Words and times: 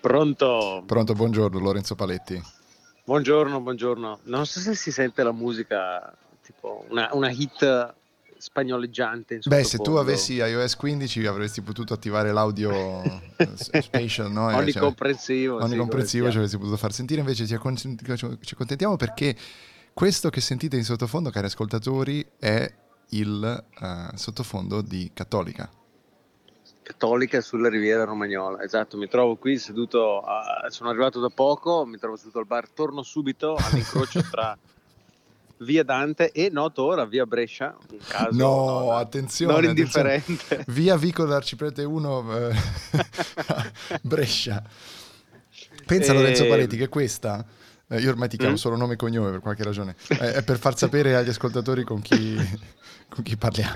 Pronto? 0.00 0.82
Pronto, 0.86 1.12
buongiorno 1.12 1.58
Lorenzo 1.58 1.94
Paletti. 1.94 2.42
Buongiorno, 3.04 3.60
buongiorno. 3.60 4.20
Non 4.24 4.46
so 4.46 4.60
se 4.60 4.74
si 4.74 4.90
sente 4.90 5.22
la 5.22 5.32
musica, 5.32 6.16
tipo 6.42 6.86
una, 6.88 7.10
una 7.12 7.30
hit 7.30 7.94
spagnoleggiante. 8.38 9.40
Beh, 9.44 9.64
se 9.64 9.78
tu 9.78 9.96
avessi 9.96 10.34
iOS 10.34 10.76
15 10.76 11.26
avresti 11.26 11.60
potuto 11.60 11.92
attivare 11.92 12.32
l'audio 12.32 13.02
spatial, 13.54 14.32
no? 14.32 14.46
Onnicomprensivo. 14.46 15.58
Cioè, 15.58 15.64
onnicomprensivo 15.64 16.24
sì, 16.26 16.30
ci 16.30 16.36
avresti 16.38 16.56
potuto 16.56 16.76
far 16.78 16.92
sentire, 16.92 17.20
invece 17.20 17.46
ci, 17.46 17.54
accontentiamo 17.54 18.96
perché 18.96 19.36
questo 19.92 20.30
che 20.30 20.40
sentite 20.40 20.76
in 20.76 20.84
sottofondo, 20.84 21.28
cari 21.30 21.46
ascoltatori, 21.46 22.26
è 22.38 22.72
il 23.10 23.64
uh, 23.80 24.16
sottofondo 24.16 24.80
di 24.80 25.10
Cattolica. 25.12 25.70
Cattolica 26.90 27.40
sulla 27.40 27.68
Riviera 27.68 28.02
Romagnola, 28.02 28.62
esatto, 28.62 28.96
mi 28.96 29.06
trovo 29.06 29.36
qui 29.36 29.58
seduto, 29.58 30.20
a, 30.20 30.66
sono 30.70 30.90
arrivato 30.90 31.20
da 31.20 31.28
poco, 31.28 31.86
mi 31.86 31.98
trovo 31.98 32.16
seduto 32.16 32.40
al 32.40 32.46
bar, 32.46 32.68
torno 32.68 33.02
subito 33.02 33.54
all'incrocio 33.56 34.22
tra 34.28 34.58
via 35.58 35.84
Dante 35.84 36.32
e 36.32 36.48
noto 36.50 36.82
ora 36.82 37.04
via 37.04 37.26
Brescia, 37.26 37.76
un 37.90 37.98
caso 38.08 38.36
no, 38.36 38.80
no 38.80 38.92
attenzione, 38.96 39.52
non 39.52 39.64
indifferente. 39.64 40.32
Attenzione. 40.32 40.64
Via 40.66 40.96
Vicolo 40.96 41.28
d'Arciprete 41.28 41.84
1 41.84 42.36
eh, 42.36 42.54
Brescia. 44.02 44.60
Pensa 45.86 46.10
e... 46.10 46.14
Lorenzo 46.14 46.46
Paletti 46.46 46.76
che 46.76 46.88
questa 46.88 47.46
eh, 47.86 48.00
io 48.00 48.10
ormai 48.10 48.28
ti 48.28 48.36
chiamo 48.36 48.54
mm? 48.54 48.56
solo 48.56 48.76
nome 48.76 48.94
e 48.94 48.96
cognome 48.96 49.30
per 49.30 49.40
qualche 49.40 49.62
ragione. 49.62 49.94
Eh, 50.08 50.34
è 50.34 50.42
per 50.42 50.58
far 50.58 50.76
sapere 50.76 51.14
agli 51.14 51.28
ascoltatori 51.28 51.84
con 51.84 52.00
chi, 52.00 52.36
con 53.08 53.22
chi 53.22 53.36
parliamo. 53.36 53.72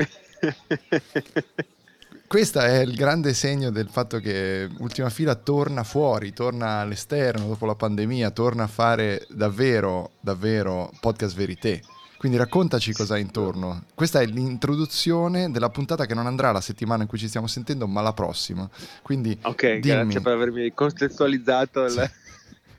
Questo 2.27 2.59
è 2.59 2.81
il 2.81 2.95
grande 2.95 3.33
segno 3.33 3.71
del 3.71 3.89
fatto 3.89 4.19
che 4.19 4.69
Ultima 4.79 5.09
Fila 5.11 5.35
torna 5.35 5.85
fuori, 5.85 6.33
torna 6.33 6.81
all'esterno 6.81 7.47
dopo 7.47 7.67
la 7.67 7.75
pandemia, 7.75 8.31
torna 8.31 8.65
a 8.65 8.69
fare 8.69 9.27
davvero, 9.31 10.13
davvero 10.21 10.91
podcast 11.01 11.37
verité. 11.37 11.81
Quindi 12.17 12.41
raccontaci 12.41 12.95
cosa 12.95 13.15
hai 13.15 13.21
intorno. 13.21 13.85
Questa 13.95 14.21
è 14.21 14.25
l'introduzione 14.25 15.51
della 15.51 15.69
puntata 15.69 16.07
che 16.07 16.15
non 16.15 16.27
andrà 16.27 16.53
la 16.53 16.63
settimana 16.63 17.03
in 17.03 17.09
cui 17.09 17.19
ci 17.19 17.29
stiamo 17.29 17.47
sentendo, 17.47 17.87
ma 17.87 18.01
la 18.01 18.15
prossima. 18.15 18.69
Quindi 19.03 19.39
ok, 19.43 19.67
dimmi. 19.67 19.81
grazie 19.81 20.21
per 20.23 20.33
avermi 20.33 20.73
contestualizzato. 20.73 21.85
Il 21.85 22.11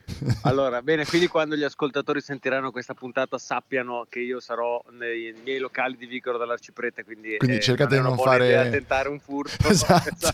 allora, 0.42 0.82
bene, 0.82 1.04
quindi 1.04 1.26
quando 1.26 1.56
gli 1.56 1.64
ascoltatori 1.64 2.20
sentiranno 2.20 2.70
questa 2.70 2.94
puntata 2.94 3.38
sappiano 3.38 4.06
che 4.08 4.20
io 4.20 4.40
sarò 4.40 4.82
nei 4.90 5.34
miei 5.42 5.58
locali 5.58 5.96
di 5.96 6.06
Vicoro 6.06 6.38
dell'Arciprete, 6.38 7.04
quindi, 7.04 7.36
quindi 7.36 7.56
eh, 7.56 7.60
cercate 7.60 7.96
di 7.96 8.02
non 8.02 8.16
fare... 8.16 8.70
tentare 8.70 9.08
un 9.08 9.18
furto. 9.18 9.50
esatto. 9.68 10.08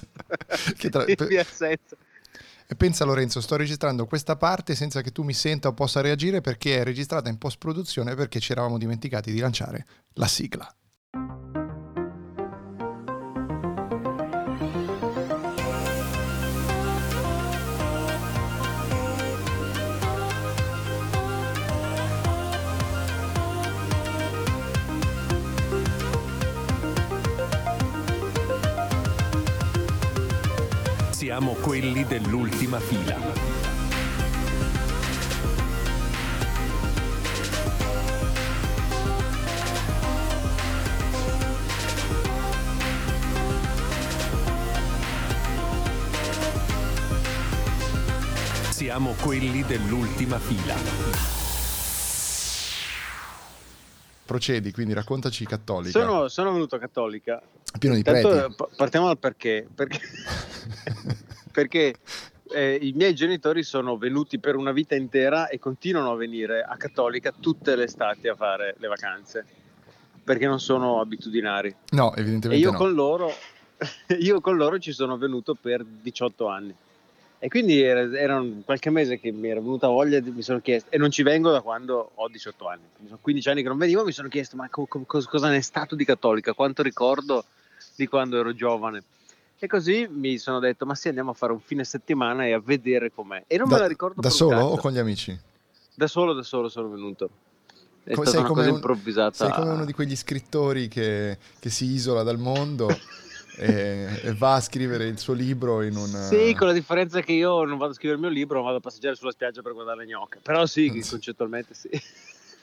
esatto. 0.76 0.88
tra... 0.90 1.04
E 2.66 2.76
pensa 2.76 3.04
Lorenzo, 3.04 3.40
sto 3.40 3.56
registrando 3.56 4.06
questa 4.06 4.36
parte 4.36 4.74
senza 4.74 5.00
che 5.00 5.10
tu 5.10 5.22
mi 5.22 5.34
senta 5.34 5.68
o 5.68 5.74
possa 5.74 6.00
reagire 6.00 6.40
perché 6.40 6.80
è 6.80 6.84
registrata 6.84 7.28
in 7.28 7.38
post-produzione 7.38 8.14
perché 8.14 8.40
ci 8.40 8.52
eravamo 8.52 8.78
dimenticati 8.78 9.32
di 9.32 9.40
lanciare 9.40 9.84
la 10.14 10.26
sigla. 10.26 10.74
Dell'ultima 32.32 32.80
fila. 32.80 33.18
Siamo 48.70 49.14
quelli 49.20 49.62
dell'ultima 49.64 50.38
fila. 50.38 50.74
Procedi, 54.24 54.72
quindi 54.72 54.94
raccontaci 54.94 55.44
cattolica. 55.44 55.98
Sono, 55.98 56.28
sono 56.28 56.52
venuto 56.52 56.78
cattolica. 56.78 57.42
Pieno 57.78 57.94
di 57.94 58.02
preti. 58.02 58.54
Partiamo 58.74 59.06
dal 59.06 59.18
perché. 59.18 59.68
Perché 59.74 60.00
perché 61.52 61.94
eh, 62.52 62.78
i 62.80 62.92
miei 62.94 63.14
genitori 63.14 63.62
sono 63.62 63.96
venuti 63.96 64.38
per 64.38 64.56
una 64.56 64.72
vita 64.72 64.94
intera 64.94 65.48
e 65.48 65.58
continuano 65.58 66.12
a 66.12 66.16
venire 66.16 66.62
a 66.62 66.76
Cattolica 66.76 67.32
tutte 67.38 67.76
le 67.76 67.84
estati 67.84 68.28
a 68.28 68.34
fare 68.34 68.74
le 68.78 68.88
vacanze 68.88 69.44
perché 70.22 70.46
non 70.46 70.60
sono 70.60 71.00
abitudinari. 71.00 71.74
No, 71.90 72.14
evidentemente. 72.14 72.54
E 72.54 72.58
io, 72.58 72.70
no. 72.72 72.78
con 72.78 72.92
loro, 72.92 73.32
io 74.18 74.40
con 74.40 74.56
loro 74.56 74.78
ci 74.78 74.92
sono 74.92 75.16
venuto 75.16 75.54
per 75.60 75.84
18 75.84 76.46
anni. 76.46 76.74
E 77.38 77.48
quindi 77.48 77.80
era, 77.80 78.02
era 78.16 78.40
qualche 78.64 78.90
mese 78.90 79.18
che 79.18 79.32
mi 79.32 79.48
era 79.48 79.58
venuta 79.58 79.88
voglia, 79.88 80.20
mi 80.22 80.42
sono 80.42 80.60
chiesto, 80.60 80.90
e 80.92 80.96
non 80.96 81.10
ci 81.10 81.24
vengo 81.24 81.50
da 81.50 81.60
quando 81.60 82.12
ho 82.14 82.28
18 82.28 82.68
anni, 82.68 82.82
sono 83.04 83.18
15 83.20 83.48
anni 83.48 83.62
che 83.62 83.68
non 83.68 83.78
venivo, 83.78 84.04
mi 84.04 84.12
sono 84.12 84.28
chiesto 84.28 84.54
ma 84.54 84.68
co- 84.68 84.86
co- 84.86 85.04
cosa 85.04 85.48
ne 85.48 85.56
è 85.56 85.60
stato 85.60 85.96
di 85.96 86.04
cattolica, 86.04 86.52
quanto 86.52 86.84
ricordo 86.84 87.44
di 87.96 88.06
quando 88.06 88.38
ero 88.38 88.54
giovane. 88.54 89.02
E 89.62 89.68
così 89.68 90.08
mi 90.10 90.38
sono 90.38 90.58
detto, 90.58 90.84
ma 90.86 90.96
sì, 90.96 91.06
andiamo 91.06 91.30
a 91.30 91.34
fare 91.34 91.52
un 91.52 91.60
fine 91.60 91.84
settimana 91.84 92.44
e 92.44 92.52
a 92.52 92.58
vedere 92.58 93.12
com'è. 93.12 93.44
E 93.46 93.56
non 93.56 93.68
da, 93.68 93.76
me 93.76 93.80
la 93.82 93.86
ricordo 93.86 94.20
Da 94.20 94.28
solo 94.28 94.58
o 94.58 94.76
con 94.76 94.90
gli 94.90 94.98
amici? 94.98 95.38
Da 95.94 96.08
solo, 96.08 96.32
da 96.32 96.42
solo 96.42 96.68
sono 96.68 96.88
venuto. 96.88 97.30
È 98.02 98.12
come, 98.14 98.26
stata 98.26 98.44
una 98.44 98.54
cosa 98.54 98.68
un, 98.70 98.74
improvvisata. 98.74 99.32
Sei 99.36 99.52
come 99.52 99.70
uno 99.70 99.84
di 99.84 99.92
quegli 99.92 100.16
scrittori 100.16 100.88
che, 100.88 101.38
che 101.60 101.70
si 101.70 101.84
isola 101.84 102.24
dal 102.24 102.38
mondo 102.38 102.88
e, 103.56 104.08
e, 104.24 104.34
va 104.34 104.54
a 104.54 104.60
scrivere 104.60 105.06
il 105.06 105.20
suo 105.20 105.32
libro 105.32 105.82
in 105.82 105.94
un... 105.94 106.08
Sì, 106.08 106.56
con 106.58 106.66
la 106.66 106.72
differenza 106.72 107.20
che 107.20 107.30
io 107.30 107.62
non 107.62 107.78
vado 107.78 107.92
a 107.92 107.94
scrivere 107.94 108.18
il 108.18 108.26
mio 108.26 108.34
libro, 108.34 108.58
ma 108.58 108.64
vado 108.64 108.78
a 108.78 108.80
passeggiare 108.80 109.14
sulla 109.14 109.30
spiaggia 109.30 109.62
per 109.62 109.74
guardare 109.74 109.98
le 109.98 110.06
gnocche. 110.06 110.40
Però 110.42 110.66
sì, 110.66 110.88
concettualmente 111.08 111.72
sì. 111.74 111.88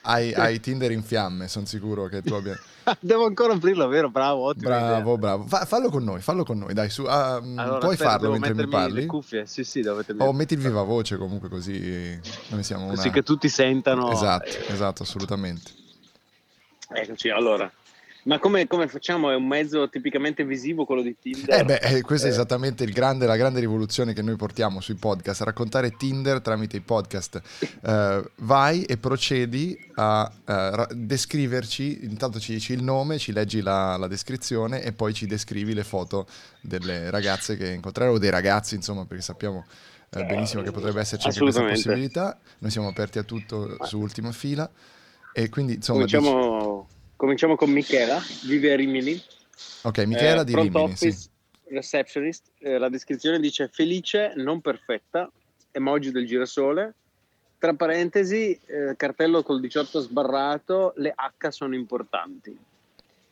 Hai, 0.02 0.34
hai, 0.34 0.60
Tinder 0.60 0.92
in 0.92 1.04
fiamme, 1.04 1.48
sono 1.48 1.66
sicuro 1.66 2.08
che 2.08 2.22
tu 2.22 2.34
abbia. 2.34 2.58
Devo 3.00 3.26
ancora 3.26 3.54
aprirlo, 3.54 3.88
vero? 3.88 4.10
Bravo, 4.10 4.46
ottimo. 4.46 4.70
Bravo, 4.70 5.14
idea. 5.14 5.18
bravo. 5.18 5.46
Fa, 5.46 5.66
fallo 5.66 5.90
con 5.90 6.04
noi, 6.04 6.22
fallo 6.22 6.44
con 6.44 6.58
noi, 6.58 6.74
dai, 6.74 6.90
su. 6.90 7.04
Uh, 7.04 7.08
allora, 7.08 7.78
puoi 7.78 7.94
aspetta, 7.94 8.12
farlo 8.12 8.32
mentre 8.32 8.54
mi 8.54 8.68
parli? 8.68 9.02
Le 9.02 9.06
cuffie, 9.06 9.46
sì, 9.46 9.64
sì, 9.64 9.82
dovete 9.82 10.16
O 10.18 10.32
metti 10.34 10.54
il 10.54 10.62
viva 10.62 10.84
voce 10.84 11.18
comunque 11.18 11.50
così 11.50 12.20
noi 12.48 12.64
siamo 12.64 12.86
una... 12.86 12.96
Così 12.96 13.10
che 13.10 13.24
tutti 13.24 13.50
sentano. 13.50 14.12
Esatto, 14.12 14.50
esatto, 14.68 15.04
assolutamente. 15.04 15.72
Eccoci, 16.92 17.30
allora. 17.30 17.72
Ma 18.24 18.38
come, 18.38 18.68
come, 18.68 18.88
facciamo? 18.88 19.32
È 19.32 19.36
un 19.36 19.48
mezzo 19.48 19.88
tipicamente 19.90 20.44
visivo 20.44 20.84
quello 20.84 21.02
di 21.02 21.16
Tinder? 21.18 21.60
Eh 21.60 21.64
beh, 21.64 21.76
eh, 21.78 22.02
questa 22.02 22.28
è 22.28 22.30
esattamente 22.30 22.86
grande, 22.86 23.26
la 23.26 23.38
grande 23.38 23.62
rivoluzione 23.62 24.14
che 24.14 24.22
noi 24.22 24.36
portiamo 24.36 24.82
sui 24.82 24.96
podcast, 24.96 25.42
raccontare 25.42 25.92
Tinder 25.92 26.42
tramite 26.42 26.78
i 26.78 26.82
podcast. 26.82 27.42
Uh, 27.82 28.30
vai 28.44 28.84
e 28.84 28.98
procedi 28.98 29.78
a 29.96 30.30
uh, 30.46 30.94
descriverci, 30.94 32.04
intanto 32.04 32.40
ci 32.40 32.52
dici 32.52 32.74
il 32.74 32.84
nome, 32.84 33.18
ci 33.18 33.32
leggi 33.32 33.62
la, 33.62 33.96
la, 33.96 34.08
descrizione 34.08 34.84
e 34.84 34.92
poi 34.92 35.14
ci 35.14 35.26
descrivi 35.26 35.74
le 35.74 35.84
foto 35.84 36.28
delle 36.60 37.10
ragazze 37.10 37.56
che 37.56 37.72
incontrerai 37.72 38.14
o 38.14 38.18
dei 38.18 38.32
ragazzi, 38.32 38.76
insomma, 38.76 39.06
perché 39.06 39.24
sappiamo 39.24 39.66
uh, 40.10 40.26
benissimo 40.26 40.62
che 40.62 40.72
potrebbe 40.72 41.00
esserci 41.00 41.28
anche 41.28 41.40
questa 41.40 41.64
possibilità. 41.64 42.38
Noi 42.58 42.70
siamo 42.70 42.90
aperti 42.90 43.18
a 43.18 43.24
tutto 43.24 43.78
su 43.86 43.98
ultima 43.98 44.34
fila 44.34 44.70
e 45.32 45.48
quindi 45.48 45.76
insomma... 45.76 46.06
Cominciamo... 46.06 46.58
Dici... 46.58 46.69
Cominciamo 47.20 47.58
con 47.58 47.70
Michela, 47.70 48.18
vive 48.46 48.72
a 48.72 48.78
Rimini. 48.78 49.22
Ok, 49.82 50.06
Michela 50.06 50.40
eh, 50.40 50.46
di 50.46 50.56
Rimini, 50.56 50.74
office, 50.74 51.12
sì. 51.12 51.30
receptionist. 51.68 52.52
Eh, 52.60 52.78
la 52.78 52.88
descrizione 52.88 53.42
dice 53.42 53.68
felice, 53.68 54.32
non 54.38 54.62
perfetta, 54.62 55.30
emoji 55.72 56.12
del 56.12 56.26
girasole. 56.26 56.94
Tra 57.58 57.74
parentesi, 57.74 58.58
eh, 58.68 58.94
cartello 58.96 59.44
col 59.44 59.60
18 59.60 60.00
sbarrato, 60.00 60.94
le 60.96 61.14
H 61.14 61.50
sono 61.50 61.76
importanti. 61.76 62.58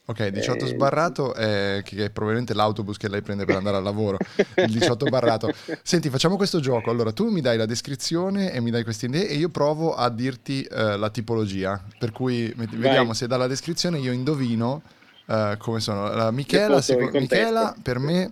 Ok, 0.09 0.25
18 0.27 0.63
eh, 0.63 0.67
sbarrato 0.69 1.33
è, 1.33 1.81
che 1.83 2.05
è 2.05 2.09
probabilmente 2.09 2.53
l'autobus 2.53 2.95
che 2.95 3.09
lei 3.09 3.21
prende 3.21 3.43
per 3.43 3.57
andare 3.57 3.75
al 3.75 3.83
lavoro, 3.83 4.17
il 4.55 4.71
18 4.71 5.05
barrato. 5.07 5.51
Senti, 5.83 6.09
facciamo 6.09 6.37
questo 6.37 6.61
gioco. 6.61 6.89
Allora, 6.89 7.11
tu 7.11 7.29
mi 7.29 7.41
dai 7.41 7.57
la 7.57 7.65
descrizione 7.65 8.53
e 8.53 8.61
mi 8.61 8.71
dai 8.71 8.83
queste 8.83 9.07
idee 9.07 9.27
e 9.27 9.35
io 9.35 9.49
provo 9.49 9.95
a 9.95 10.07
dirti 10.09 10.65
uh, 10.71 10.97
la 10.97 11.09
tipologia. 11.09 11.83
Per 11.99 12.13
cui 12.13 12.53
Vai. 12.55 12.67
vediamo 12.67 13.11
se 13.11 13.27
dalla 13.27 13.47
descrizione 13.47 13.99
io 13.99 14.13
indovino 14.13 14.81
uh, 15.25 15.57
come 15.57 15.81
sono. 15.81 16.09
Uh, 16.09 16.31
Michela, 16.31 16.79
seco- 16.79 17.09
Michela, 17.11 17.75
per 17.81 17.99
me 17.99 18.23
uh, 18.23 18.31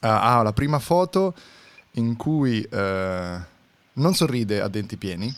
ha 0.00 0.42
la 0.42 0.52
prima 0.52 0.78
foto 0.80 1.34
in 1.92 2.14
cui 2.16 2.68
non 2.70 4.14
sorride 4.14 4.60
a 4.60 4.68
denti 4.68 4.98
pieni, 4.98 5.34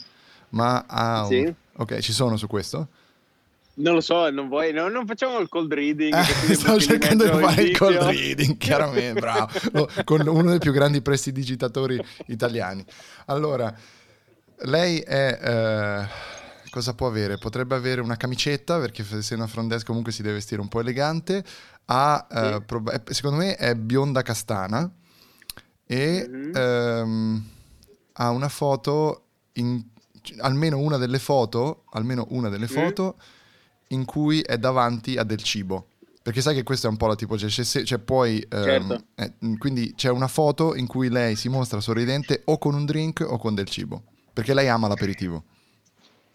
ma 0.51 0.87
ha... 0.89 1.25
Sì. 1.27 1.39
Un... 1.39 1.55
Ok, 1.77 1.99
ci 2.01 2.13
sono 2.13 2.37
su 2.37 2.49
questo? 2.49 2.89
Non 3.79 3.93
lo 3.95 4.01
so, 4.01 4.31
non 4.31 4.49
vuoi, 4.49 4.73
no, 4.73 4.89
non 4.89 5.07
facciamo 5.07 5.39
il 5.39 5.49
cold 5.51 5.73
reading. 5.73 6.15
Eh, 6.15 6.55
stavo 6.55 6.81
cercando 6.81 7.25
di 7.25 7.31
fare 7.43 7.63
il 7.63 7.77
cold 7.77 7.97
reading, 7.99 8.57
chiaramente, 8.57 9.21
bravo, 9.21 9.49
Lo- 9.73 9.89
con 10.05 10.27
uno 10.27 10.49
dei 10.51 10.59
più 10.59 10.73
grandi 10.73 11.03
prestidigitatori 11.03 12.03
italiani. 12.29 12.83
Allora, 13.27 13.75
lei 14.61 15.01
è... 15.01 15.39
eh, 15.43 16.07
cosa 16.71 16.95
può 16.95 17.07
avere? 17.07 17.37
Potrebbe 17.37 17.75
avere 17.75 18.01
una 18.01 18.17
camicetta, 18.17 18.79
perché 18.81 19.03
essendo 19.03 19.45
una 19.45 19.53
front 19.53 19.69
desk 19.71 19.85
comunque 19.87 20.11
si 20.13 20.23
deve 20.23 20.37
vestire 20.37 20.61
un 20.63 20.69
po' 20.69 20.81
elegante. 20.81 21.45
Ha, 21.85 22.27
eh, 22.31 22.53
Sì. 22.55 22.63
prob- 22.65 22.91
è- 22.91 23.13
secondo 23.13 23.37
me 23.37 23.57
è 23.57 23.75
bionda 23.75 24.23
castana 24.23 24.91
e 25.87 26.27
Mhm. 26.29 26.51
ehm, 26.55 27.45
ha 28.15 28.31
una 28.31 28.49
foto, 28.49 29.25
in- 29.55 29.85
almeno 30.39 30.79
una 30.79 30.97
delle 30.97 31.19
foto, 31.19 31.85
almeno 31.93 32.27
una 32.31 32.49
delle 32.49 32.65
Mm. 32.65 32.69
foto 32.75 33.17
in 33.89 34.05
cui 34.05 34.41
è 34.41 34.59
davanti 34.59 35.17
a 35.17 35.23
del 35.25 35.43
cibo. 35.43 35.89
Perché 36.23 36.41
sai 36.41 36.55
che 36.57 36.65
questa 36.65 36.89
è 36.89 36.91
un 36.91 36.97
po' 36.97 37.07
la 37.07 37.15
tipologia, 37.15 37.47
c'è, 37.47 37.63
se- 37.63 37.83
c'è 37.83 37.99
poi, 37.99 38.45
ehm, 38.51 38.65
Certo. 38.65 39.05
eh, 39.15 39.33
quindi 39.59 39.95
c'è 39.95 40.11
una 40.11 40.27
foto 40.27 40.75
in 40.75 40.89
cui 40.89 41.09
lei 41.09 41.37
si 41.37 41.49
mostra 41.49 41.81
sorridente 41.81 42.43
o 42.47 42.59
con 42.59 42.75
un 42.75 42.85
drink 42.85 43.25
o 43.25 43.39
con 43.39 43.55
del 43.55 43.69
cibo, 43.69 44.03
perché 44.33 44.53
lei 44.53 44.67
ama 44.69 44.89
l'aperitivo. 44.89 45.45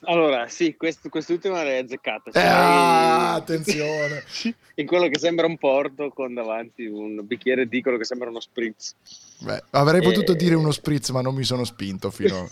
Allora, 0.06 0.48
sì, 0.48 0.76
quest- 0.78 1.10
quest'ultima 1.10 1.62
l'hai 1.62 1.80
azzeccata. 1.80 2.30
Eh, 2.30 2.34
Sei 2.34 2.48
ah, 2.48 3.34
attenzione! 3.34 4.24
In 4.76 4.88
quello 4.88 5.10
che 5.10 5.20
sembra 5.20 5.46
un 5.46 5.58
porto 5.58 6.10
con 6.10 6.34
davanti 6.34 6.86
un 6.86 7.20
bicchiere 7.26 7.68
di 7.68 7.82
quello 7.82 7.98
che 7.98 8.06
sembra 8.06 8.30
uno 8.30 8.40
spritz. 8.40 8.96
Beh, 9.42 9.62
avrei 9.72 10.02
potuto 10.02 10.32
Eh. 10.32 10.36
dire 10.38 10.56
uno 10.56 10.72
spritz, 10.72 11.10
ma 11.10 11.22
non 11.22 11.36
mi 11.36 11.44
sono 11.44 11.66
spinto 11.66 12.10
fino... 12.12 12.50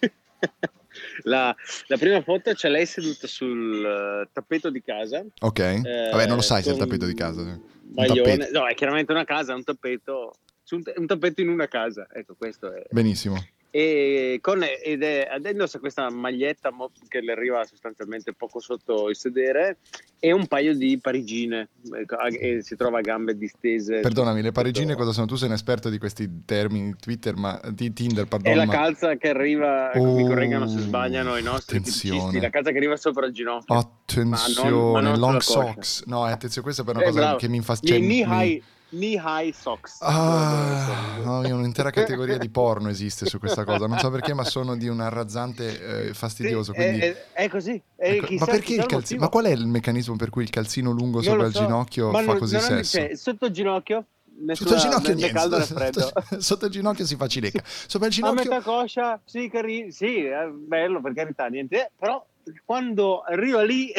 la, 1.22 1.54
la 1.86 1.96
prima 1.96 2.20
foto 2.22 2.52
c'è 2.52 2.68
lei 2.68 2.86
seduta 2.86 3.26
sul 3.26 3.84
eh, 3.84 4.28
tappeto 4.32 4.70
di 4.70 4.82
casa. 4.82 5.24
Ok? 5.40 5.58
eh, 5.58 6.08
Vabbè, 6.10 6.26
non 6.26 6.36
lo 6.36 6.42
sai 6.42 6.62
se 6.62 6.70
è 6.70 6.72
il 6.72 6.78
tappeto 6.78 7.06
di 7.06 7.14
casa. 7.14 7.40
Un 7.40 7.60
Maglione. 7.94 8.50
No, 8.50 8.66
è 8.66 8.74
chiaramente 8.74 9.12
una 9.12 9.24
casa, 9.24 9.54
un 9.54 9.64
tappeto. 9.64 10.34
un, 10.70 10.82
un 10.96 11.06
tappeto 11.06 11.40
in 11.40 11.48
una 11.48 11.68
casa. 11.68 12.06
Ecco, 12.12 12.34
questo 12.34 12.72
è. 12.72 12.84
Benissimo. 12.90 13.36
E 13.76 14.38
con, 14.40 14.62
ed 14.62 15.02
è, 15.02 15.28
ed 15.34 15.46
indossa 15.46 15.80
questa 15.80 16.08
maglietta 16.08 16.70
che 17.08 17.20
le 17.20 17.32
arriva 17.32 17.64
sostanzialmente 17.64 18.32
poco 18.32 18.60
sotto 18.60 19.08
il 19.08 19.16
sedere 19.16 19.78
e 20.20 20.30
un 20.30 20.46
paio 20.46 20.76
di 20.76 20.96
parigine 21.02 21.70
ecco, 21.92 22.14
a- 22.14 22.28
e 22.28 22.62
si 22.62 22.76
trova 22.76 22.98
a 22.98 23.00
gambe 23.00 23.36
distese. 23.36 23.98
Perdonami, 23.98 24.42
le 24.42 24.52
parigine 24.52 24.94
cosa 24.94 25.10
sono? 25.10 25.26
Tu 25.26 25.34
sei 25.34 25.48
un 25.48 25.54
esperto 25.54 25.88
di 25.90 25.98
questi 25.98 26.44
termini 26.44 26.94
Twitter, 27.00 27.34
ma 27.34 27.60
di 27.72 27.92
Tinder, 27.92 28.28
pardon. 28.28 28.52
È 28.52 28.54
la 28.54 28.64
ma- 28.64 28.72
calza 28.72 29.16
che 29.16 29.30
arriva, 29.30 29.92
ecco, 29.92 30.04
mi 30.04 30.22
Oh, 30.22 30.26
correggano 30.28 30.68
se 30.68 30.78
sbagliano 30.78 31.36
i 31.36 31.42
nostri 31.42 31.78
attenzione. 31.78 32.40
la 32.40 32.50
calza 32.50 32.70
che 32.70 32.76
arriva 32.76 32.96
sopra 32.96 33.26
il 33.26 33.32
ginocchio. 33.32 33.74
Attenzione, 33.74 34.70
Ma 34.70 34.70
non- 34.70 34.92
ma 34.92 35.00
non 35.00 35.18
long 35.18 35.40
socks. 35.40 36.04
No, 36.06 36.28
eh, 36.28 36.30
attenzione, 36.30 36.62
questa 36.62 36.82
è 36.82 36.84
per 36.84 36.94
una 36.94 37.02
Eh, 37.04 37.08
cosa 37.08 37.20
bravo. 37.20 37.36
che 37.38 37.48
mi 37.48 37.60
fa... 37.60 37.76
Gli 37.80 37.88
cioè, 37.88 37.98
mi- 37.98 38.62
knee 38.94 39.20
high 39.22 39.52
socks. 39.52 39.98
Ah, 40.00 41.18
no, 41.22 41.38
un'intera 41.40 41.90
categoria 41.92 42.38
di 42.38 42.48
porno 42.48 42.88
esiste 42.88 43.26
su 43.26 43.38
questa 43.38 43.64
cosa. 43.64 43.86
Non 43.86 43.98
so 43.98 44.10
perché, 44.10 44.34
ma 44.34 44.44
sono 44.44 44.76
di 44.76 44.88
un 44.88 45.00
arrazzante 45.00 46.04
eh, 46.04 46.06
Sì, 46.08 46.14
fastidioso. 46.14 46.72
è- 46.72 46.74
quindi... 46.74 46.98
è, 47.00 47.24
è 47.32 47.48
così. 47.48 47.80
è- 47.96 48.10
Ecco, 48.12 48.26
chissà- 48.26 48.44
ma 48.46 48.50
perché 48.52 48.74
il 48.74 48.86
calzino? 48.86 49.20
Ma 49.20 49.28
qual 49.28 49.44
è 49.46 49.50
il 49.50 49.66
meccanismo 49.66 50.16
per 50.16 50.30
cui 50.30 50.42
il 50.44 50.50
calzino 50.50 50.90
lungo 50.90 51.16
Non 51.16 51.24
sopra 51.24 51.42
lo 51.42 51.46
il 51.48 51.54
so. 51.54 51.60
ginocchio 51.62 52.10
fa 52.10 52.20
non- 52.20 52.38
così 52.38 52.54
non 52.54 52.62
sesso? 52.62 52.98
cioè, 52.98 53.14
sotto 53.16 53.46
il 53.46 53.52
ginocchio? 53.52 53.96
Sotto 54.36 54.40
il 54.40 54.46
nessuna- 54.46 54.76
ginocchio 54.78 55.14
niente, 55.14 55.32
caldo 55.34 55.60
sotto, 55.64 56.12
sotto- 56.40 56.64
il 56.66 56.70
ginocchio 56.72 57.04
si 57.06 57.16
fa 57.16 57.26
cilecca. 57.28 57.62
Sopra 57.86 58.08
il 58.08 58.12
A 58.12 58.16
ginocchio 58.16 58.50
metà 58.50 58.60
coscia, 58.62 59.20
sì, 59.24 59.48
carino, 59.48 59.90
sì, 59.92 60.24
è 60.24 60.46
bello 60.48 61.00
per 61.00 61.14
carità, 61.14 61.46
niente, 61.46 61.92
però 61.96 62.24
quando 62.64 63.20
arriva 63.20 63.62
lì, 63.62 63.92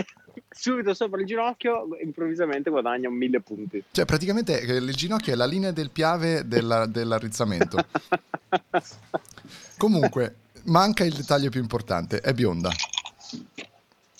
subito 0.57 0.93
sopra 0.93 1.19
il 1.19 1.27
ginocchio, 1.27 1.87
improvvisamente 2.01 2.69
guadagna 2.69 3.09
un 3.09 3.15
mille 3.15 3.41
punti. 3.41 3.83
Cioè, 3.91 4.05
praticamente 4.05 4.61
eh, 4.61 4.75
il 4.77 4.95
ginocchio 4.95 5.33
è 5.33 5.35
la 5.35 5.45
linea 5.45 5.71
del 5.71 5.89
piave 5.91 6.47
della- 6.47 6.85
dell'arrizzamento. 6.85 7.77
Comunque, 9.77 10.35
manca 10.63 11.03
il 11.03 11.13
dettaglio 11.13 11.49
più 11.49 11.59
importante, 11.59 12.21
è 12.21 12.33
bionda. 12.33 12.71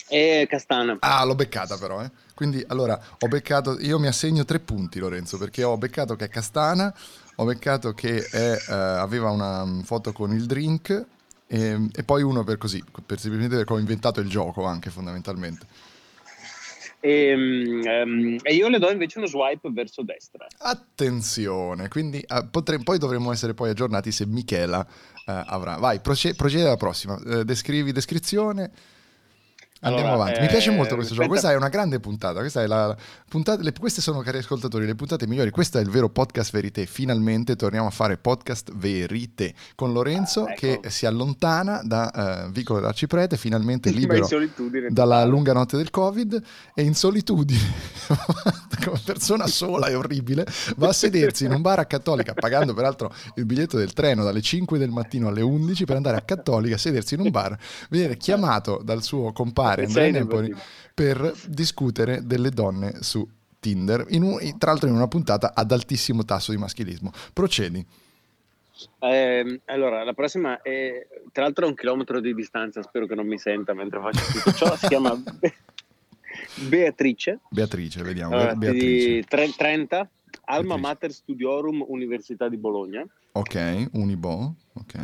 e 0.08 0.46
castana. 0.48 0.98
Ah, 1.00 1.24
l'ho 1.24 1.34
beccata 1.34 1.76
però, 1.78 2.02
eh. 2.02 2.10
Quindi, 2.34 2.62
allora, 2.68 3.00
ho 3.18 3.28
beccato, 3.28 3.80
io 3.80 3.98
mi 3.98 4.06
assegno 4.06 4.44
tre 4.44 4.60
punti, 4.60 4.98
Lorenzo, 4.98 5.38
perché 5.38 5.64
ho 5.64 5.78
beccato 5.78 6.16
che 6.16 6.26
è 6.26 6.28
castana, 6.28 6.94
ho 7.36 7.44
beccato 7.44 7.94
che 7.94 8.24
è, 8.24 8.58
eh, 8.68 8.72
aveva 8.72 9.30
una 9.30 9.64
mm, 9.64 9.80
foto 9.80 10.12
con 10.12 10.32
il 10.32 10.44
drink 10.44 11.04
e, 11.46 11.88
e 11.92 12.02
poi 12.04 12.22
uno 12.22 12.44
per 12.44 12.58
così, 12.58 12.82
per 12.84 13.18
semplicemente 13.18 13.56
perché 13.56 13.72
ho 13.72 13.78
inventato 13.78 14.20
il 14.20 14.28
gioco 14.28 14.64
anche 14.64 14.90
fondamentalmente. 14.90 15.66
E, 17.00 17.82
ehm, 17.84 18.38
e 18.42 18.54
io 18.54 18.68
le 18.68 18.78
do 18.78 18.90
invece 18.90 19.18
uno 19.18 19.26
swipe 19.26 19.70
verso 19.70 20.02
destra. 20.02 20.46
Attenzione, 20.58 21.88
quindi 21.88 22.22
ah, 22.26 22.44
potre- 22.44 22.78
poi 22.78 22.98
dovremmo 22.98 23.32
essere 23.32 23.54
poi 23.54 23.70
aggiornati 23.70 24.10
se 24.10 24.26
Michela 24.26 24.84
eh, 24.84 25.42
avrà. 25.46 25.76
Vai, 25.76 26.00
proce- 26.00 26.34
procedi 26.34 26.62
alla 26.62 26.76
prossima. 26.76 27.18
Eh, 27.26 27.44
descrivi 27.44 27.92
descrizione. 27.92 28.70
Andiamo 29.80 30.08
Allora, 30.08 30.22
avanti. 30.24 30.40
Mi 30.40 30.48
piace 30.48 30.70
eh, 30.70 30.74
molto 30.74 30.94
questo 30.94 31.14
gioco. 31.14 31.26
aspetta. 31.26 31.40
Questa 31.48 31.50
è 31.52 31.56
una 31.56 31.68
grande 31.68 32.00
puntata. 32.00 32.40
Questa 32.40 32.62
è 32.62 32.66
la, 32.66 32.86
la 32.86 32.96
puntata, 33.28 33.62
le- 33.62 33.72
queste 33.78 34.00
sono, 34.00 34.20
cari 34.20 34.38
ascoltatori, 34.38 34.86
le 34.86 34.94
puntate 34.94 35.26
migliori. 35.26 35.50
Questo 35.50 35.78
è 35.78 35.82
il 35.82 35.90
vero 35.90 36.08
podcast 36.08 36.50
verité. 36.50 36.86
Finalmente 36.86 37.56
torniamo 37.56 37.86
a 37.86 37.90
fare 37.90 38.16
podcast 38.16 38.72
verité 38.74 39.54
con 39.74 39.92
Lorenzo 39.92 40.44
Ah, 40.46 40.52
ecco. 40.52 40.80
che 40.80 40.90
si 40.90 41.04
allontana 41.06 41.82
da 41.84 42.46
eh, 42.46 42.50
Vicolo 42.50 42.80
dell'Arciprete, 42.80 43.36
finalmente 43.36 43.90
libero 43.96 44.26
dalla 44.88 45.24
lunga 45.24 45.52
notte 45.52 45.76
del 45.76 45.90
covid 45.90 46.42
e 46.74 46.82
in 46.82 46.94
solitudine 46.94 47.60
come 48.84 49.00
persona 49.04 49.46
sola 49.46 49.86
e 49.88 49.94
orribile 49.94 50.46
va 50.76 50.88
a 50.88 50.92
sedersi 50.92 51.44
in 51.44 51.52
un 51.52 51.60
bar 51.62 51.78
a 51.80 51.84
Cattolica 51.86 52.34
pagando 52.34 52.74
peraltro 52.74 53.12
il 53.36 53.44
biglietto 53.46 53.76
del 53.76 53.92
treno 53.92 54.22
dalle 54.24 54.40
5 54.40 54.78
del 54.78 54.90
mattino 54.90 55.28
alle 55.28 55.40
11 55.42 55.84
per 55.84 55.96
andare 55.96 56.16
a 56.16 56.20
Cattolica 56.22 56.76
sedersi 56.76 57.14
in 57.14 57.20
un 57.20 57.30
bar 57.30 57.56
venire 57.90 58.16
chiamato 58.16 58.80
dal 58.84 59.02
suo 59.02 59.32
compare 59.84 60.06
Andrea 60.06 60.22
innovativo. 60.22 60.58
per 60.94 61.34
discutere 61.48 62.26
delle 62.26 62.50
donne 62.50 63.02
su 63.02 63.26
Tinder 63.60 64.04
in 64.10 64.22
un- 64.22 64.58
tra 64.58 64.70
l'altro 64.70 64.88
in 64.88 64.94
una 64.94 65.08
puntata 65.08 65.52
ad 65.54 65.72
altissimo 65.72 66.24
tasso 66.24 66.52
di 66.52 66.58
maschilismo 66.58 67.10
procedi 67.32 67.84
Ehm, 68.98 69.60
allora, 69.66 70.04
la 70.04 70.12
prossima 70.12 70.60
è 70.60 71.06
tra 71.32 71.44
l'altro 71.44 71.64
a 71.64 71.68
un 71.68 71.74
chilometro 71.74 72.20
di 72.20 72.34
distanza, 72.34 72.82
spero 72.82 73.06
che 73.06 73.14
non 73.14 73.26
mi 73.26 73.38
senta 73.38 73.72
mentre 73.72 74.00
faccio 74.00 74.22
tutto 74.32 74.52
ciò. 74.52 74.76
Si 74.76 74.86
chiama 74.88 75.14
Be- 75.38 75.54
Beatrice, 76.68 77.40
Beatrice 77.48 78.02
vediamo 78.02 78.34
allora, 78.34 78.54
Beatrice 78.54 79.06
di 79.14 79.24
tre- 79.24 79.50
30, 79.56 79.96
Alma 80.44 80.74
Beatrice. 80.74 80.80
Mater 80.80 81.12
Studiorum, 81.12 81.84
Università 81.88 82.48
di 82.50 82.58
Bologna. 82.58 83.02
ok 83.32 83.88
Unibo 83.92 84.54
ok 84.74 84.94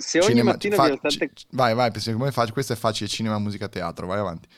Se 0.00 0.18
ogni 0.20 0.28
Cinema- 0.28 0.50
mattina 0.52 0.76
fa- 0.76 0.84
vi 0.84 0.90
alzate 0.92 1.30
ci- 1.34 1.46
vai, 1.50 1.74
vai, 1.74 1.90
come 2.12 2.30
faccio? 2.30 2.52
Questo 2.52 2.72
è 2.72 2.76
facile, 2.76 3.08
cinema, 3.08 3.38
musica, 3.40 3.68
teatro, 3.68 4.06
vai 4.06 4.18
avanti. 4.20 4.48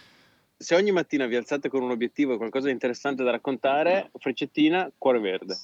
se 0.56 0.75
ogni 0.75 0.92
mattina 0.92 1.25
vi 1.25 1.37
alzate 1.37 1.70
con 1.70 1.82
un 1.82 1.90
obiettivo 1.90 2.35
e 2.35 2.37
qualcosa 2.37 2.66
di 2.66 2.73
interessante 2.73 3.23
da 3.25 3.30
raccontare, 3.30 4.11
freccettina, 4.18 4.92
cuore 4.99 5.18
verde. 5.18 5.56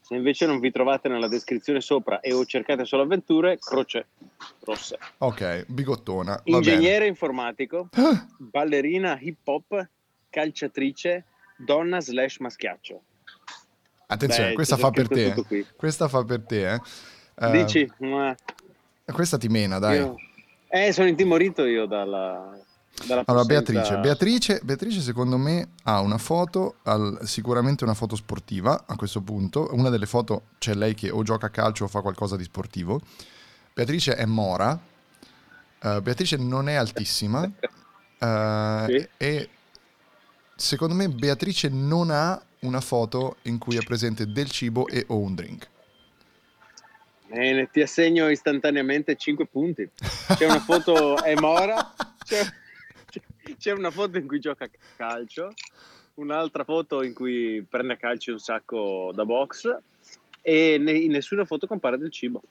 Se 0.00 0.16
invece 0.16 0.46
non 0.46 0.58
vi 0.58 0.72
trovate 0.72 1.08
nella 1.08 1.28
descrizione 1.28 1.80
sopra 1.80 2.18
e 2.18 2.32
o 2.32 2.44
cercate 2.44 2.84
solo 2.84 3.02
avventure, 3.02 3.58
croce 3.60 4.08
rossa. 4.64 4.96
Ok, 5.18 5.66
bigottona. 5.68 6.40
Ingegnere 6.46 7.06
informatico, 7.06 7.88
bene. 7.94 8.08
Ah, 8.08 8.26
ballerina 8.38 9.16
hip 9.20 9.46
hop, 9.46 9.88
calciatrice, 10.28 11.26
donna 11.56 12.00
slash 12.00 12.38
maschiaccio. 12.38 13.00
Attenzione, 14.06 14.48
Beh, 14.48 14.54
questa 14.54 14.76
fa 14.76 14.90
per 14.90 15.04
scritto 15.06 15.20
te. 15.20 15.28
tutto 15.28 15.40
eh. 15.42 15.46
qui. 15.46 15.66
Questa 15.76 16.08
fa 16.08 16.24
per 16.24 16.42
te, 16.44 16.72
eh. 16.72 16.80
Eh, 17.42 17.50
Dici? 17.52 17.92
Ma 17.98 18.34
Questa 19.12 19.38
ti 19.38 19.48
mena, 19.48 19.78
dai. 19.78 19.96
io- 19.98 20.14
Eh, 20.68 20.92
sono 20.92 21.08
intimorito 21.08 21.64
io 21.64 21.86
dalla... 21.86 22.56
dalla 23.06 23.22
Allora, 23.26 23.44
Beatrice. 23.44 23.98
Beatrice, 23.98 24.60
Beatrice, 24.62 25.00
secondo 25.00 25.36
me, 25.36 25.70
ha 25.84 26.00
una 26.00 26.18
foto, 26.18 26.76
al- 26.84 27.18
sicuramente 27.24 27.82
una 27.84 27.94
foto 27.94 28.14
sportiva 28.16 28.84
a 28.86 28.94
questo 28.96 29.20
punto. 29.20 29.68
Una 29.72 29.88
delle 29.90 30.06
foto 30.06 30.42
c'è 30.58 30.74
lei 30.74 30.94
che 30.94 31.10
o 31.10 31.22
gioca 31.22 31.46
a 31.46 31.50
calcio 31.50 31.84
o 31.84 31.88
fa 31.88 32.00
qualcosa 32.02 32.36
di 32.36 32.44
sportivo. 32.44 33.00
Beatrice 33.74 34.14
è 34.14 34.24
mora. 34.26 34.78
Eh, 35.82 36.00
Beatrice 36.02 36.36
non 36.36 36.68
è 36.68 36.74
altissima. 36.74 37.48
Eh, 38.22 38.84
Sì. 38.86 39.08
E 39.16 39.48
secondo 40.54 40.94
me 40.94 41.08
Beatrice 41.08 41.70
non 41.70 42.10
ha 42.10 42.38
una 42.60 42.82
foto 42.82 43.36
in 43.44 43.56
cui 43.56 43.76
è 43.78 43.82
presente 43.82 44.26
del 44.30 44.50
cibo 44.50 44.86
e 44.88 45.04
o 45.08 45.16
un 45.16 45.34
drink. 45.34 45.66
Bene, 47.30 47.70
ti 47.70 47.80
assegno 47.80 48.28
istantaneamente 48.28 49.14
5 49.14 49.46
punti. 49.46 49.88
C'è 50.36 50.46
una 50.46 50.58
foto, 50.58 51.22
è 51.22 51.36
Mora, 51.36 51.94
c'è, 52.24 52.42
c'è 53.56 53.70
una 53.70 53.92
foto 53.92 54.18
in 54.18 54.26
cui 54.26 54.40
gioca 54.40 54.64
a 54.64 54.70
calcio, 54.96 55.52
un'altra 56.14 56.64
foto 56.64 57.04
in 57.04 57.14
cui 57.14 57.64
prende 57.68 57.92
a 57.92 57.96
calcio 57.96 58.32
un 58.32 58.40
sacco 58.40 59.12
da 59.14 59.24
box 59.24 59.76
e 60.42 60.74
in 60.74 61.12
nessuna 61.12 61.44
foto 61.44 61.68
compare 61.68 61.98
del 61.98 62.10
cibo. 62.10 62.42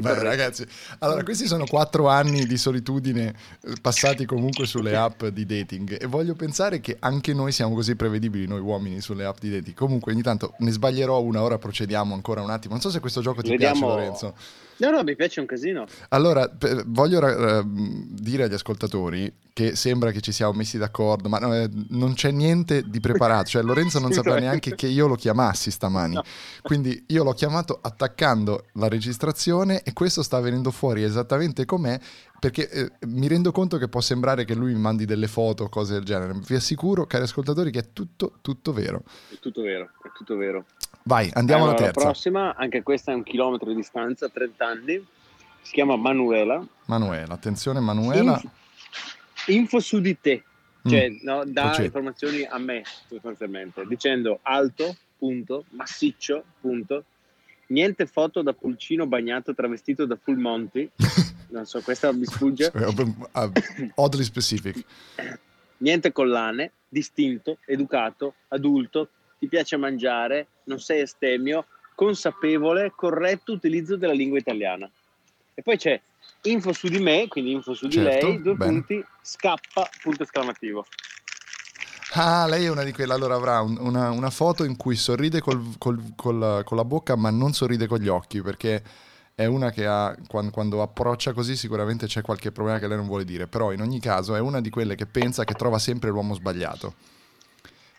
Beh, 0.00 0.22
ragazzi, 0.22 0.66
allora 0.98 1.22
questi 1.22 1.46
sono 1.46 1.64
quattro 1.64 2.08
anni 2.08 2.46
di 2.46 2.56
solitudine 2.56 3.34
eh, 3.62 3.74
passati 3.80 4.24
comunque 4.26 4.66
sulle 4.66 4.96
app 4.96 5.24
di 5.26 5.46
dating 5.46 6.02
e 6.02 6.06
voglio 6.06 6.34
pensare 6.34 6.80
che 6.80 6.96
anche 6.98 7.32
noi 7.32 7.52
siamo 7.52 7.74
così 7.74 7.94
prevedibili, 7.94 8.46
noi 8.46 8.60
uomini, 8.60 9.00
sulle 9.00 9.24
app 9.24 9.38
di 9.38 9.50
dating. 9.50 9.76
Comunque 9.76 10.12
ogni 10.12 10.22
tanto 10.22 10.54
ne 10.58 10.70
sbaglierò 10.72 11.20
una, 11.20 11.42
ora 11.42 11.58
procediamo 11.58 12.12
ancora 12.12 12.42
un 12.42 12.50
attimo. 12.50 12.72
Non 12.74 12.82
so 12.82 12.90
se 12.90 12.98
questo 12.98 13.20
gioco 13.20 13.40
ti 13.40 13.54
piace 13.54 13.72
Vediamo- 13.74 13.88
Lorenzo. 13.94 14.34
No, 14.78 14.90
no, 14.90 15.02
mi 15.02 15.16
piace 15.16 15.40
un 15.40 15.46
casino. 15.46 15.86
Allora, 16.10 16.50
voglio 16.86 17.20
ra- 17.20 17.58
eh, 17.58 17.62
dire 17.64 18.44
agli 18.44 18.54
ascoltatori 18.54 19.32
che 19.52 19.74
sembra 19.74 20.12
che 20.12 20.20
ci 20.20 20.30
siamo 20.30 20.52
messi 20.52 20.78
d'accordo, 20.78 21.28
ma 21.28 21.38
no, 21.38 21.52
eh, 21.52 21.68
non 21.88 22.14
c'è 22.14 22.30
niente 22.30 22.82
di 22.82 23.00
preparato. 23.00 23.48
Cioè, 23.50 23.62
Lorenzo 23.62 23.98
non 23.98 24.12
sapeva 24.12 24.38
neanche 24.38 24.76
che 24.76 24.86
io 24.86 25.08
lo 25.08 25.16
chiamassi 25.16 25.72
stamani. 25.72 26.14
No. 26.14 26.22
Quindi 26.62 27.04
io 27.08 27.24
l'ho 27.24 27.32
chiamato 27.32 27.78
attaccando 27.82 28.66
la 28.74 28.86
registrazione 28.88 29.82
e 29.82 29.92
questo 29.92 30.22
sta 30.22 30.38
venendo 30.38 30.70
fuori 30.70 31.02
esattamente 31.02 31.64
com'è. 31.64 31.98
Perché 32.40 32.70
eh, 32.70 32.90
mi 33.06 33.26
rendo 33.26 33.50
conto 33.50 33.78
che 33.78 33.88
può 33.88 34.00
sembrare 34.00 34.44
che 34.44 34.54
lui 34.54 34.72
mi 34.72 34.78
mandi 34.80 35.04
delle 35.04 35.26
foto 35.26 35.64
o 35.64 35.68
cose 35.68 35.94
del 35.94 36.04
genere. 36.04 36.34
Vi 36.46 36.54
assicuro, 36.54 37.04
cari 37.06 37.24
ascoltatori, 37.24 37.70
che 37.72 37.80
è 37.80 37.92
tutto, 37.92 38.38
tutto 38.40 38.72
vero. 38.72 39.02
È 39.30 39.38
tutto 39.40 39.62
vero, 39.62 39.90
è 40.02 40.08
tutto 40.16 40.36
vero. 40.36 40.64
Vai, 41.02 41.28
andiamo 41.32 41.64
Allora, 41.64 41.78
alla 41.78 41.86
La 41.86 41.92
terza. 41.92 42.08
prossima, 42.08 42.54
anche 42.54 42.82
questa 42.82 43.10
è 43.12 43.14
un 43.14 43.22
chilometro 43.24 43.68
di 43.68 43.74
distanza, 43.74 44.28
30 44.28 44.66
anni. 44.66 45.06
Si 45.62 45.72
chiama 45.72 45.96
Manuela. 45.96 46.64
Manuela, 46.86 47.34
attenzione 47.34 47.80
Manuela. 47.80 48.32
Info, 48.40 48.50
info 49.48 49.80
su 49.80 50.00
di 50.00 50.16
te. 50.20 50.42
Cioè, 50.84 51.10
Mm. 51.10 51.16
no, 51.22 51.42
dà 51.44 51.62
Procedi. 51.62 51.86
informazioni 51.86 52.44
a 52.44 52.58
me, 52.58 52.82
sostanzialmente, 53.08 53.84
dicendo 53.86 54.38
alto, 54.42 54.96
punto, 55.18 55.64
massiccio, 55.70 56.44
punto. 56.60 57.04
Niente 57.68 58.06
foto 58.06 58.42
da 58.42 58.52
pulcino 58.52 59.06
bagnato 59.06 59.52
travestito 59.54 60.06
da 60.06 60.16
full 60.16 60.36
monty. 60.38 60.88
Non 61.50 61.66
so, 61.66 61.80
questa 61.80 62.12
mi 62.12 62.24
sfugge. 62.24 62.72
Uh, 63.32 63.52
oddly 63.94 64.24
specific. 64.24 64.84
Niente 65.78 66.12
collane, 66.12 66.72
distinto, 66.88 67.58
educato, 67.66 68.34
adulto, 68.48 69.10
ti 69.38 69.46
piace 69.46 69.76
mangiare, 69.76 70.46
non 70.64 70.80
sei 70.80 71.02
estemio, 71.02 71.66
consapevole, 71.94 72.92
corretto 72.94 73.52
utilizzo 73.52 73.96
della 73.96 74.12
lingua 74.12 74.38
italiana. 74.38 74.90
E 75.54 75.62
poi 75.62 75.76
c'è 75.76 76.00
info 76.42 76.72
su 76.72 76.88
di 76.88 76.98
me, 76.98 77.28
quindi 77.28 77.52
info 77.52 77.74
su 77.74 77.86
di 77.86 77.94
Certo, 77.94 78.26
lei, 78.26 78.42
due 78.42 78.54
bene. 78.54 78.72
punti, 78.72 79.04
scappa, 79.22 79.88
punto 80.02 80.22
esclamativo. 80.24 80.84
Ah, 82.14 82.46
lei 82.46 82.64
è 82.64 82.70
una 82.70 82.84
di 82.84 82.92
quelle. 82.92 83.12
Allora 83.12 83.34
avrà 83.34 83.60
un- 83.60 83.76
una, 83.78 84.10
una 84.10 84.30
foto 84.30 84.64
in 84.64 84.76
cui 84.76 84.96
sorride 84.96 85.40
col- 85.40 85.74
col- 85.78 86.14
col- 86.16 86.62
con 86.64 86.76
la 86.76 86.84
bocca, 86.84 87.16
ma 87.16 87.30
non 87.30 87.52
sorride 87.52 87.86
con 87.86 87.98
gli 87.98 88.08
occhi 88.08 88.40
perché 88.40 88.82
è 89.38 89.44
una 89.44 89.70
che 89.70 89.86
ha, 89.86 90.16
quan- 90.26 90.50
quando, 90.50 90.82
approccia 90.82 91.32
così, 91.32 91.54
sicuramente 91.54 92.06
c'è 92.06 92.22
qualche 92.22 92.50
problema 92.50 92.80
che 92.80 92.88
lei 92.88 92.96
non 92.96 93.06
vuole 93.06 93.24
dire. 93.24 93.46
Però 93.46 93.70
in 93.70 93.80
ogni 93.80 94.00
caso 94.00 94.34
è 94.34 94.40
una 94.40 94.60
di 94.60 94.68
quelle 94.68 94.96
che 94.96 95.06
pensa 95.06 95.44
che 95.44 95.54
trova 95.54 95.78
sempre 95.78 96.10
l'uomo 96.10 96.34
sbagliato. 96.34 96.94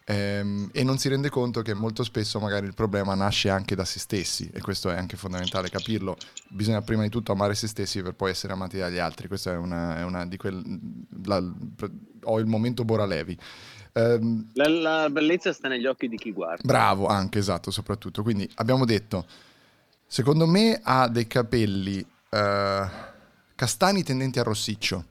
Ehm, 0.04 0.70
e 0.74 0.84
non 0.84 0.98
si 0.98 1.08
rende 1.08 1.30
conto 1.30 1.62
che 1.62 1.74
molto 1.74 2.04
spesso 2.04 2.42
magari 2.42 2.66
il 2.66 2.74
problema 2.74 3.14
nasce 3.14 3.50
anche 3.50 3.74
da 3.74 3.86
se 3.86 4.00
stessi 4.00 4.50
e 4.52 4.60
questo 4.60 4.90
è 4.90 4.98
anche 4.98 5.16
fondamentale 5.16 5.70
capirlo. 5.70 6.18
Bisogna 6.50 6.82
prima 6.82 7.04
di 7.04 7.10
tutto 7.10 7.32
amare 7.32 7.56
se 7.56 7.68
stessi 7.68 8.02
per 8.02 8.16
poi 8.16 8.32
essere 8.32 8.52
amati 8.52 8.78
dagli 8.78 8.98
altri. 8.98 9.30
Questa 9.30 9.54
è 9.54 9.56
una, 9.56 9.98
è 9.98 10.04
una 10.04 10.26
di 10.26 10.36
quelle. 10.36 10.62
ho 12.24 12.38
il 12.38 12.48
momento 12.48 12.84
Boralevi. 12.84 13.38
Ehm, 13.94 14.50
La, 14.56 14.68
la 14.68 15.10
bellezza 15.10 15.54
sta 15.54 15.70
negli 15.70 15.86
occhi 15.86 16.10
di 16.10 16.18
chi 16.18 16.34
guarda. 16.34 16.64
Bravo, 16.66 17.08
anche 17.08 17.40
esatto, 17.40 17.72
soprattutto. 17.72 18.24
Quindi 18.24 18.50
abbiamo 18.56 18.84
detto, 18.84 19.26
secondo 20.10 20.48
me 20.48 20.80
ha 20.84 21.08
dei 21.08 21.28
capelli 21.28 22.04
eh, 22.32 22.90
castani 23.56 24.04
tendenti 24.04 24.40
a 24.40 24.44
rossiccio. 24.44 25.06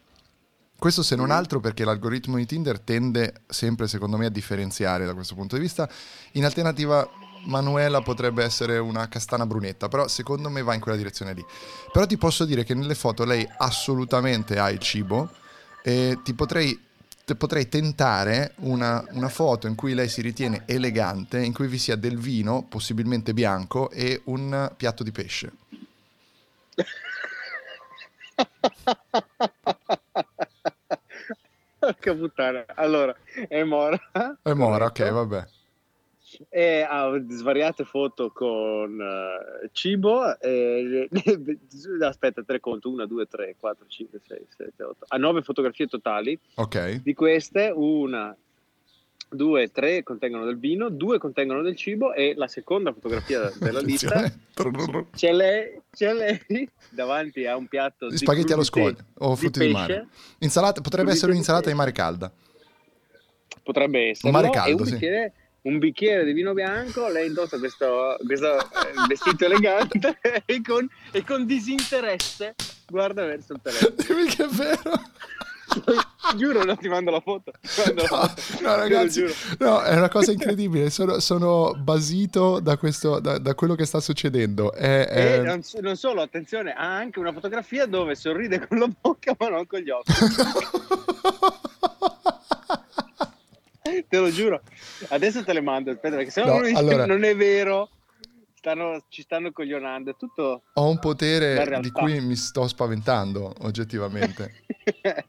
Questo 0.76 1.02
se 1.02 1.14
non 1.14 1.30
altro 1.30 1.60
perché 1.60 1.84
l'algoritmo 1.84 2.36
di 2.36 2.46
Tinder 2.46 2.80
tende 2.80 3.42
sempre, 3.46 3.86
secondo 3.86 4.16
me, 4.16 4.26
a 4.26 4.30
differenziare 4.30 5.06
da 5.06 5.14
questo 5.14 5.34
punto 5.34 5.54
di 5.54 5.62
vista. 5.62 5.88
In 6.32 6.44
alternativa, 6.44 7.08
Manuela 7.46 8.00
potrebbe 8.00 8.42
essere 8.42 8.78
una 8.78 9.08
castana 9.08 9.46
brunetta, 9.46 9.88
però 9.88 10.08
secondo 10.08 10.50
me 10.50 10.62
va 10.62 10.74
in 10.74 10.80
quella 10.80 10.96
direzione 10.96 11.32
lì. 11.32 11.44
Però 11.92 12.06
ti 12.06 12.16
posso 12.16 12.44
dire 12.44 12.64
che 12.64 12.74
nelle 12.74 12.94
foto 12.94 13.24
lei 13.24 13.48
assolutamente 13.58 14.58
ha 14.58 14.70
il 14.70 14.78
cibo 14.78 15.30
e 15.82 16.18
ti 16.22 16.34
potrei, 16.34 16.78
potrei 17.34 17.68
tentare 17.68 18.52
una, 18.56 19.04
una 19.10 19.28
foto 19.28 19.66
in 19.66 19.74
cui 19.74 19.94
lei 19.94 20.08
si 20.08 20.20
ritiene 20.20 20.62
elegante, 20.66 21.42
in 21.42 21.52
cui 21.52 21.66
vi 21.66 21.78
sia 21.78 21.96
del 21.96 22.18
vino, 22.18 22.64
possibilmente 22.68 23.34
bianco, 23.34 23.90
e 23.90 24.20
un 24.24 24.72
piatto 24.76 25.02
di 25.02 25.12
pesce. 25.12 25.52
Porca 31.78 32.14
puttana. 32.14 32.64
Allora, 32.74 33.14
è 33.48 33.62
Mora. 33.62 33.98
È 34.42 34.52
Mora, 34.52 34.86
ok, 34.86 35.10
vabbè. 35.10 35.46
E 36.48 36.82
ha 36.82 37.10
svariate 37.28 37.84
foto 37.84 38.30
con 38.30 39.00
eh, 39.00 39.68
cibo. 39.72 40.38
e- 40.38 41.08
aspetta, 42.00 42.42
tre 42.42 42.60
conto: 42.60 42.90
1, 42.90 43.06
2, 43.06 43.26
3, 43.26 43.56
4, 43.58 43.84
5, 43.86 44.20
6, 44.26 44.46
7, 44.56 44.82
8. 44.82 45.04
Ha 45.08 45.16
nove 45.16 45.42
fotografie 45.42 45.86
totali. 45.86 46.38
Ok. 46.54 47.02
Di 47.02 47.14
queste, 47.14 47.72
una, 47.74 48.36
due, 49.28 49.70
tre 49.70 50.02
contengono 50.02 50.44
del 50.44 50.58
vino, 50.58 50.88
due 50.88 51.18
contengono 51.18 51.62
del 51.62 51.76
cibo. 51.76 52.12
E 52.14 52.34
la 52.36 52.48
seconda 52.48 52.92
fotografia 52.92 53.50
della 53.58 53.80
lista 53.80 54.32
c'è 55.14 55.32
lei, 55.32 55.80
c'è 55.90 56.12
lei 56.12 56.68
davanti 56.90 57.46
a 57.46 57.56
un 57.56 57.66
piatto 57.66 58.08
di 58.08 58.16
Spaghetti 58.16 58.52
allo 58.52 58.64
scoglio 58.64 58.96
o 59.18 59.36
frutti 59.36 59.58
di, 59.58 59.66
pesce. 59.66 59.78
mare. 59.78 60.06
Insalata, 60.38 60.80
potrebbe 60.80 61.10
essere 61.10 61.26
di 61.26 61.32
un'insalata 61.32 61.68
di 61.68 61.76
mare 61.76 61.92
calda. 61.92 62.32
potrebbe 63.62 64.10
essere 64.10 64.32
mare 64.32 64.48
e 64.48 64.50
caldo, 64.50 64.82
un 64.82 64.86
sì. 64.86 64.92
bicchiere, 64.92 65.32
un 65.62 65.78
bicchiere 65.78 66.24
di 66.24 66.32
vino 66.32 66.52
bianco 66.54 67.08
lei 67.08 67.26
indossa 67.28 67.58
questo, 67.58 68.16
questo, 68.24 68.58
eh, 68.58 68.92
vestito 69.08 69.44
elegante 69.44 70.18
e 70.46 70.60
con, 70.62 70.88
e 71.10 71.24
con 71.24 71.44
disinteresse 71.46 72.54
guarda 72.88 73.24
verso 73.24 73.52
il 73.54 73.60
telefono 73.62 73.94
Dimmi 74.06 74.26
che 74.28 74.44
è 74.44 74.48
vero. 74.48 74.92
giuro 76.36 76.64
non 76.64 76.78
ti 76.78 76.88
mando 76.88 77.10
la 77.10 77.20
foto 77.20 77.52
Mando 77.84 78.02
la 78.02 78.08
No, 78.08 78.16
foto. 78.16 78.34
no, 78.52 78.56
Giuro, 78.58 78.76
ragazzi, 78.76 79.20
giuro. 79.20 79.32
no, 79.58 79.82
è 79.82 79.94
una 79.96 80.08
cosa 80.08 80.32
incredibile. 80.32 80.88
Sono, 80.90 81.18
sono 81.20 81.74
basito 81.76 82.58
da, 82.60 82.78
questo, 82.78 83.20
da, 83.20 83.36
da 83.38 83.54
quello 83.54 83.74
che 83.74 83.84
sta 83.84 84.00
succedendo. 84.00 84.72
È, 84.72 85.06
e 85.10 85.34
è- 85.36 85.42
non, 85.42 85.60
non 85.80 85.96
solo 85.96 86.22
attenzione 86.22 86.72
ha 86.72 86.96
anche 86.96 87.18
una 87.18 87.32
fotografia 87.32 87.84
dove 87.86 88.14
sorride 88.14 88.66
con 88.66 88.78
la 88.78 88.88
bocca 89.00 89.34
ma 89.38 89.48
non 89.50 89.66
con 89.66 89.80
gli 89.80 89.90
occhi 89.90 90.12
te 94.06 94.18
lo 94.18 94.30
giuro 94.30 94.62
adesso 95.08 95.44
te 95.44 95.52
le 95.52 95.60
mando 95.60 95.90
aspetta 95.90 96.16
perché 96.16 96.30
se 96.30 96.44
no 96.44 96.60
allora- 96.74 97.04
non 97.06 97.24
è 97.24 97.34
vero 97.34 97.90
stanno, 98.58 99.04
ci 99.08 99.22
stanno 99.22 99.52
coglionando 99.52 100.16
tutto 100.16 100.62
Ho 100.74 100.88
un 100.88 100.98
potere 100.98 101.78
di 101.80 101.90
cui 101.90 102.20
mi 102.20 102.36
sto 102.36 102.66
spaventando, 102.66 103.54
oggettivamente. 103.60 104.64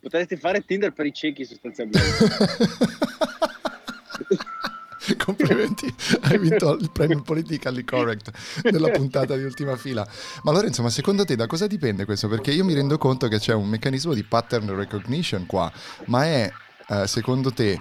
Potresti 0.00 0.36
fare 0.36 0.64
Tinder 0.64 0.92
per 0.92 1.06
i 1.06 1.12
ciechi 1.12 1.44
sostanzialmente. 1.44 1.98
Complimenti, 5.16 5.92
hai 6.22 6.38
vinto 6.38 6.76
il 6.76 6.90
premio 6.92 7.22
Politically 7.22 7.82
Correct 7.82 8.30
nella 8.70 8.90
puntata 8.90 9.36
di 9.36 9.42
ultima 9.42 9.76
fila. 9.76 10.06
Ma 10.42 10.52
Lorenzo, 10.52 10.82
ma 10.82 10.90
secondo 10.90 11.24
te 11.24 11.34
da 11.34 11.46
cosa 11.46 11.66
dipende 11.66 12.04
questo? 12.04 12.28
Perché 12.28 12.52
io 12.52 12.64
mi 12.64 12.74
rendo 12.74 12.98
conto 12.98 13.26
che 13.28 13.38
c'è 13.38 13.54
un 13.54 13.68
meccanismo 13.68 14.12
di 14.12 14.22
pattern 14.22 14.74
recognition 14.76 15.46
qua, 15.46 15.72
ma 16.06 16.26
è 16.26 16.52
eh, 16.88 17.06
secondo 17.06 17.52
te 17.52 17.78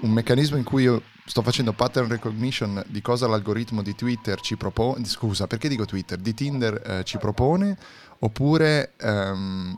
un 0.00 0.10
meccanismo 0.10 0.56
in 0.56 0.64
cui 0.64 0.84
io 0.84 1.02
sto 1.24 1.42
facendo 1.42 1.72
pattern 1.72 2.08
recognition 2.08 2.82
di 2.88 3.00
cosa 3.00 3.26
l'algoritmo 3.26 3.82
di 3.82 3.94
Twitter 3.94 4.40
ci 4.40 4.56
propone? 4.56 5.04
Scusa, 5.04 5.46
perché 5.46 5.68
dico 5.68 5.84
Twitter? 5.84 6.18
Di 6.18 6.34
Tinder 6.34 6.82
eh, 6.84 7.04
ci 7.04 7.18
propone? 7.18 7.76
Oppure 8.20 8.94
ehm, 8.98 9.74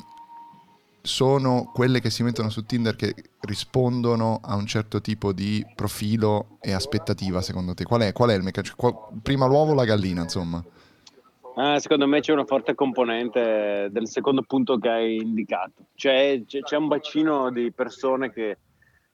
sono 1.03 1.71
quelle 1.73 2.01
che 2.01 2.11
si 2.11 2.23
mettono 2.23 2.49
su 2.49 2.65
Tinder 2.65 2.97
che 2.97 3.15
rispondono 3.41 4.41
a 4.43 4.55
un 4.55 4.67
certo 4.67 5.01
tipo 5.01 5.33
di 5.33 5.65
profilo 5.75 6.59
e 6.61 6.73
aspettativa, 6.73 7.43
secondo 7.43 7.75
te? 7.75 7.85
Qual 7.85 8.01
è, 8.01 8.13
qual 8.13 8.31
è 8.31 8.35
il 8.35 8.43
meccanismo? 8.43 8.77
Qua- 8.77 9.09
Prima 9.23 9.47
l'uovo 9.47 9.73
o 9.73 9.75
la 9.75 9.85
gallina, 9.85 10.23
insomma? 10.23 10.65
Ah, 11.57 11.79
secondo 11.79 12.07
me 12.07 12.21
c'è 12.21 12.33
una 12.33 12.47
forte 12.47 12.75
componente 12.75 13.89
del 13.91 14.09
secondo 14.09 14.43
punto 14.43 14.79
che 14.79 14.89
hai 14.89 15.17
indicato. 15.17 15.89
Cioè 15.95 16.45
c'è 16.47 16.77
un 16.77 16.89
bacino 16.89 17.51
di 17.51 17.71
persone 17.73 18.33
che 18.33 18.57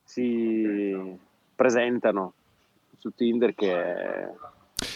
si 0.08 1.18
presentano 1.54 2.32
su 2.98 3.10
Tinder 3.14 3.54
che, 3.54 4.28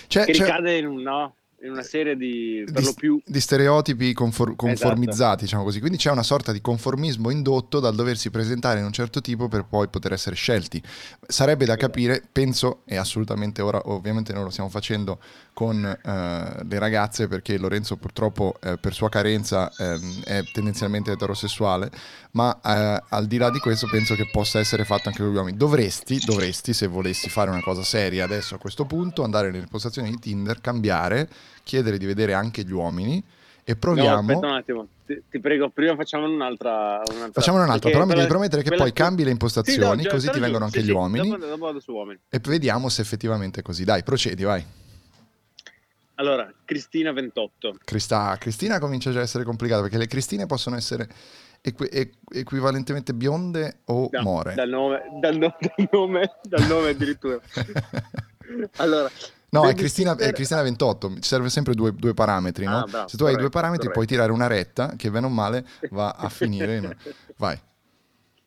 C'è, 0.08 0.24
che 0.24 0.32
c'è- 0.32 0.44
ricade 0.44 0.78
in 0.78 0.86
un 0.86 1.02
no. 1.02 1.34
In 1.62 1.70
una 1.70 1.82
serie 1.82 2.16
di 2.16 2.62
per 2.64 2.80
di, 2.80 2.84
lo 2.84 2.94
più 2.94 3.20
di 3.24 3.40
stereotipi 3.40 4.12
confor- 4.12 4.56
conformizzati, 4.56 5.44
diciamo 5.44 5.62
così. 5.62 5.78
Quindi 5.80 5.96
c'è 5.96 6.10
una 6.10 6.22
sorta 6.22 6.52
di 6.52 6.60
conformismo 6.60 7.30
indotto 7.30 7.78
dal 7.78 7.94
doversi 7.94 8.30
presentare 8.30 8.80
in 8.80 8.84
un 8.84 8.92
certo 8.92 9.20
tipo 9.20 9.48
per 9.48 9.64
poi 9.64 9.88
poter 9.88 10.12
essere 10.12 10.34
scelti. 10.34 10.82
Sarebbe 11.26 11.64
da 11.64 11.76
capire, 11.76 12.22
penso, 12.30 12.82
e 12.84 12.96
assolutamente 12.96 13.62
ora 13.62 13.80
ovviamente 13.84 14.32
noi 14.32 14.44
lo 14.44 14.50
stiamo 14.50 14.70
facendo 14.70 15.20
con 15.52 15.84
eh, 15.84 16.64
le 16.64 16.78
ragazze 16.78 17.28
perché 17.28 17.58
Lorenzo 17.58 17.96
purtroppo 17.96 18.56
eh, 18.60 18.78
per 18.78 18.94
sua 18.94 19.08
carenza 19.08 19.70
ehm, 19.76 20.22
è 20.24 20.42
tendenzialmente 20.52 21.12
eterosessuale, 21.12 21.90
ma 22.32 22.58
eh, 22.60 23.02
al 23.08 23.26
di 23.26 23.36
là 23.36 23.50
di 23.50 23.58
questo 23.58 23.86
penso 23.88 24.14
che 24.14 24.28
possa 24.30 24.58
essere 24.58 24.84
fatto 24.84 25.08
anche 25.08 25.22
con 25.22 25.30
gli 25.30 25.36
uomini. 25.36 25.56
Dovresti, 25.56 26.18
dovresti, 26.24 26.72
se 26.72 26.86
volessi 26.86 27.28
fare 27.28 27.50
una 27.50 27.62
cosa 27.62 27.82
seria 27.82 28.24
adesso 28.24 28.56
a 28.56 28.58
questo 28.58 28.84
punto, 28.84 29.22
andare 29.22 29.50
nelle 29.50 29.66
postazioni 29.66 30.10
di 30.10 30.18
Tinder, 30.18 30.60
cambiare, 30.60 31.28
chiedere 31.62 31.98
di 31.98 32.06
vedere 32.06 32.34
anche 32.34 32.62
gli 32.64 32.72
uomini 32.72 33.22
e 33.64 33.76
proviamo... 33.76 34.10
No, 34.10 34.18
aspetta 34.34 34.46
un 34.46 34.54
attimo, 34.54 34.86
ti, 35.06 35.22
ti 35.30 35.38
prego, 35.40 35.70
prima 35.70 35.94
facciamo 35.94 36.26
un'altra. 36.26 37.00
un'altra 37.12 37.30
Facciamo 37.40 37.62
un'altra, 37.62 37.90
però 37.90 38.04
mi 38.04 38.14
devi 38.14 38.26
promettere 38.26 38.62
che 38.62 38.74
poi 38.74 38.92
cambi 38.92 39.22
le 39.24 39.30
impostazioni, 39.30 40.00
Sì, 40.00 40.06
no, 40.06 40.10
così 40.10 40.30
ti 40.30 40.40
vengono 40.40 40.64
anche 40.64 40.80
sì, 40.80 40.84
gli 40.86 40.88
sì, 40.88 40.94
uomini 40.94 41.28
Dopo, 41.30 41.46
dopo 41.46 41.64
vado 41.66 41.80
su 41.80 41.92
uomini. 41.92 42.18
e 42.28 42.40
vediamo 42.42 42.88
se 42.88 43.02
effettivamente 43.02 43.60
è 43.60 43.62
così. 43.62 43.84
Dai, 43.84 44.02
procedi, 44.02 44.42
vai. 44.42 44.64
Allora, 46.16 46.52
Cristina 46.64 47.10
28. 47.12 47.76
Crista- 47.84 48.36
Cristina 48.38 48.78
comincia 48.78 49.10
già 49.10 49.20
a 49.20 49.22
essere 49.22 49.44
complicata 49.44 49.80
perché 49.82 49.96
le 49.98 50.06
Cristine 50.06 50.46
possono 50.46 50.76
essere 50.76 51.08
equi- 51.60 51.88
equ- 51.90 52.34
equivalentemente 52.36 53.14
bionde 53.14 53.78
o 53.86 54.08
Da- 54.10 54.22
more. 54.22 54.54
Dal 54.54 54.68
nome, 54.68 55.02
dal, 55.20 55.36
no- 55.36 55.56
dal 55.58 55.88
nome, 55.90 56.30
dal 56.42 56.66
nome 56.66 56.88
addirittura. 56.90 57.40
Allora, 58.76 59.10
No, 59.54 59.68
è 59.68 59.74
Cristina, 59.74 60.16
è 60.16 60.32
Cristina 60.32 60.62
28, 60.62 61.16
ci 61.16 61.28
serve 61.28 61.50
sempre 61.50 61.74
due, 61.74 61.92
due 61.94 62.14
parametri, 62.14 62.64
no? 62.64 62.78
Ah, 62.78 62.86
bravo, 62.88 63.08
Se 63.08 63.18
tu 63.18 63.24
hai 63.24 63.32
due 63.32 63.40
corretto, 63.42 63.58
parametri 63.58 63.90
puoi 63.90 64.06
corretto. 64.06 64.12
tirare 64.14 64.32
una 64.32 64.46
retta 64.46 64.94
che 64.96 65.10
bene 65.10 65.26
o 65.26 65.28
male 65.28 65.66
va 65.90 66.08
a 66.10 66.28
finire 66.30 66.76
in... 66.76 66.96
Vai. 67.36 67.58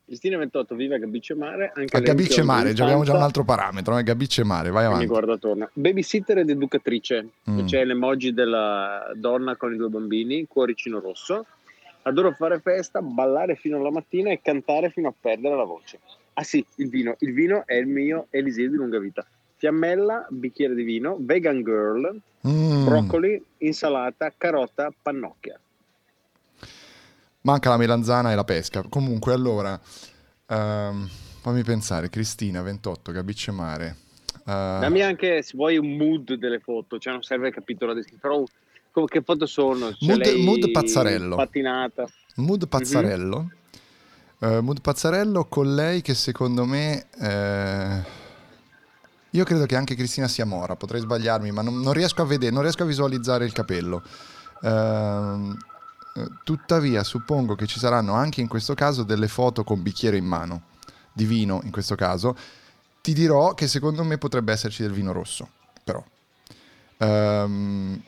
Cristina 0.03 0.37
28 0.39 0.73
vive 0.73 0.95
a 0.95 0.97
Gabicce 0.97 1.35
Mare. 1.35 1.71
Anche 1.75 1.95
A 1.95 1.99
Gabicce 1.99 2.41
Mare, 2.41 2.73
già 2.73 2.85
abbiamo 2.85 3.03
già 3.03 3.13
un 3.13 3.21
altro 3.21 3.43
parametro, 3.43 3.95
eh? 3.99 4.03
Gabicce 4.03 4.43
Mare, 4.43 4.71
vai 4.71 4.83
e 4.83 4.87
Mi 4.87 4.93
avanti. 4.93 5.07
guarda 5.07 5.33
attorno. 5.33 5.69
Babysitter 5.73 6.39
ed 6.39 6.49
educatrice. 6.49 7.29
Mm. 7.51 7.65
C'è 7.67 7.85
l'emoji 7.85 8.33
della 8.33 9.11
donna 9.13 9.55
con 9.57 9.73
i 9.73 9.77
due 9.77 9.89
bambini, 9.89 10.47
cuoricino 10.47 10.99
rosso. 10.99 11.45
Adoro 12.01 12.31
fare 12.33 12.59
festa, 12.61 13.01
ballare 13.03 13.55
fino 13.55 13.77
alla 13.77 13.91
mattina 13.91 14.31
e 14.31 14.41
cantare 14.41 14.89
fino 14.89 15.07
a 15.09 15.13
perdere 15.19 15.55
la 15.55 15.65
voce. 15.65 15.99
Ah 16.33 16.43
sì, 16.43 16.65
il 16.77 16.89
vino. 16.89 17.15
Il 17.19 17.33
vino 17.33 17.61
è 17.67 17.75
il 17.75 17.85
mio 17.87 18.25
Eliseo 18.31 18.69
di 18.69 18.75
lunga 18.75 18.97
vita. 18.97 19.23
Fiammella, 19.69 20.27
bicchiere 20.29 20.75
di 20.75 20.83
vino, 20.83 21.17
vegan 21.19 21.63
girl, 21.63 22.21
Mm, 22.47 22.85
broccoli, 22.85 23.43
insalata, 23.59 24.31
carota, 24.37 24.93
pannocchia. 25.01 25.59
Manca 27.41 27.69
la 27.69 27.77
melanzana 27.77 28.31
e 28.31 28.35
la 28.35 28.43
pesca. 28.43 28.83
Comunque, 28.87 29.33
allora, 29.33 29.79
ehm, 30.47 31.09
fammi 31.41 31.63
pensare, 31.63 32.09
Cristina 32.11 32.61
28, 32.61 33.11
Gabicce 33.11 33.49
Mare. 33.51 33.95
Eh, 34.35 34.43
Dammi 34.45 35.01
anche, 35.01 35.41
se 35.41 35.53
vuoi, 35.55 35.77
un 35.77 35.97
mood 35.97 36.33
delle 36.35 36.59
foto, 36.59 36.99
cioè 36.99 37.13
non 37.13 37.23
serve 37.23 37.49
capito 37.49 37.87
la 37.87 37.93
descrizione, 37.95 38.35
però 38.35 38.43
come- 38.91 39.07
che 39.07 39.23
foto 39.23 39.47
sono? 39.47 39.89
C'è 39.89 40.05
Mood- 40.05 40.19
lei 40.19 40.43
mood 40.43 40.69
pazzarello. 40.69 41.35
Pattinata. 41.35 42.07
Mood 42.35 42.67
Pazzarello. 42.67 43.49
Eh, 44.41 44.61
Mood 44.61 44.81
Pazzarello 44.81 45.45
con 45.45 45.73
lei 45.73 46.01
che 46.03 46.13
secondo 46.13 46.65
me... 46.65 47.07
eh, 47.19 48.23
io 49.35 49.43
credo 49.43 49.65
che 49.65 49.75
anche 49.75 49.95
Cristina 49.95 50.27
sia 50.27 50.45
mora, 50.45 50.75
potrei 50.75 51.01
sbagliarmi, 51.01 51.51
ma 51.51 51.61
non, 51.61 51.79
non 51.81 51.93
riesco 51.93 52.21
a 52.21 52.25
vedere, 52.25 52.51
non 52.51 52.61
riesco 52.61 52.83
a 52.83 52.85
visualizzare 52.85 53.45
il 53.45 53.51
capello. 53.51 54.01
Eh, 54.61 55.55
tuttavia 56.43 57.03
suppongo 57.03 57.55
che 57.55 57.67
ci 57.67 57.79
saranno 57.79 58.13
anche 58.13 58.39
in 58.39 58.47
questo 58.47 58.73
caso 58.73 59.03
delle 59.03 59.27
foto 59.27 59.63
con 59.63 59.81
bicchiere 59.81 60.17
in 60.17 60.25
mano, 60.25 60.63
di 61.11 61.25
vino 61.25 61.59
in 61.63 61.71
questo 61.71 61.95
caso. 61.95 62.35
Ti 63.01 63.13
dirò 63.13 63.53
che 63.53 63.67
secondo 63.67 64.03
me 64.03 64.17
potrebbe 64.17 64.53
esserci 64.53 64.81
del 64.81 64.93
vino 64.93 65.11
rosso, 65.11 65.49
però. 65.83 66.03
Ehm, 66.97 68.01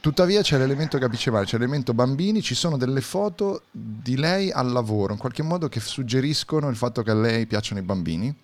tuttavia 0.00 0.42
c'è 0.42 0.58
l'elemento 0.58 0.98
capicevale, 0.98 1.46
c'è 1.46 1.58
l'elemento 1.58 1.94
bambini, 1.94 2.42
ci 2.42 2.56
sono 2.56 2.76
delle 2.76 3.00
foto 3.00 3.62
di 3.70 4.16
lei 4.16 4.50
al 4.50 4.72
lavoro, 4.72 5.12
in 5.12 5.18
qualche 5.18 5.44
modo 5.44 5.68
che 5.68 5.80
suggeriscono 5.80 6.68
il 6.68 6.76
fatto 6.76 7.02
che 7.02 7.12
a 7.12 7.14
lei 7.14 7.46
piacciono 7.46 7.80
i 7.80 7.84
bambini. 7.84 8.34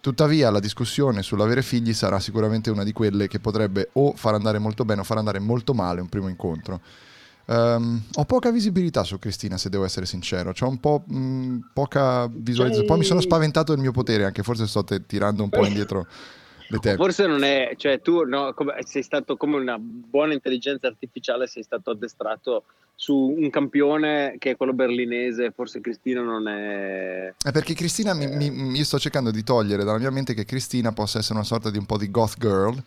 Tuttavia 0.00 0.50
la 0.50 0.60
discussione 0.60 1.22
sull'avere 1.22 1.62
figli 1.62 1.92
sarà 1.92 2.20
sicuramente 2.20 2.70
una 2.70 2.84
di 2.84 2.92
quelle 2.92 3.26
che 3.28 3.40
potrebbe 3.40 3.90
o 3.94 4.12
far 4.14 4.34
andare 4.34 4.58
molto 4.58 4.84
bene 4.84 5.00
o 5.00 5.04
far 5.04 5.18
andare 5.18 5.38
molto 5.40 5.74
male 5.74 6.00
un 6.00 6.08
primo 6.08 6.28
incontro. 6.28 6.80
Ehm, 7.46 8.02
ho 8.14 8.24
poca 8.24 8.50
visibilità 8.50 9.04
su 9.04 9.18
Cristina, 9.18 9.56
se 9.56 9.70
devo 9.70 9.84
essere 9.84 10.06
sincero. 10.06 10.52
C'ho 10.52 10.68
un 10.68 10.78
po' 10.78 11.02
mh, 11.06 11.70
poca 11.72 12.28
visualizzazione. 12.30 12.86
Poi 12.86 12.98
mi 12.98 13.04
sono 13.04 13.20
spaventato 13.20 13.72
del 13.72 13.80
mio 13.80 13.92
potere, 13.92 14.24
anche 14.24 14.42
forse 14.42 14.66
sto 14.66 14.84
te- 14.84 15.04
tirando 15.06 15.42
un 15.42 15.50
po' 15.50 15.64
indietro. 15.66 16.06
Forse 16.96 17.26
non 17.26 17.42
è, 17.44 17.74
cioè 17.76 18.00
tu 18.00 18.24
no, 18.24 18.52
come- 18.54 18.74
sei 18.84 19.02
stato 19.02 19.36
come 19.36 19.56
una 19.56 19.78
buona 19.78 20.34
intelligenza 20.34 20.86
artificiale, 20.86 21.46
sei 21.46 21.62
stato 21.62 21.90
addestrato 21.90 22.64
su 22.94 23.14
un 23.14 23.48
campione 23.48 24.34
che 24.38 24.50
è 24.50 24.56
quello 24.56 24.72
berlinese, 24.72 25.52
forse 25.52 25.80
Cristina 25.80 26.20
non 26.20 26.48
è... 26.48 27.32
È 27.42 27.52
perché 27.52 27.74
Cristina, 27.74 28.12
mi, 28.12 28.26
mi- 28.50 28.76
io 28.76 28.84
sto 28.84 28.98
cercando 28.98 29.30
di 29.30 29.42
togliere 29.44 29.84
dalla 29.84 29.98
mia 29.98 30.10
mente 30.10 30.34
che 30.34 30.44
Cristina 30.44 30.92
possa 30.92 31.18
essere 31.18 31.34
una 31.34 31.44
sorta 31.44 31.70
di 31.70 31.78
un 31.78 31.86
po' 31.86 31.96
di 31.96 32.10
goth 32.10 32.38
girl, 32.38 32.82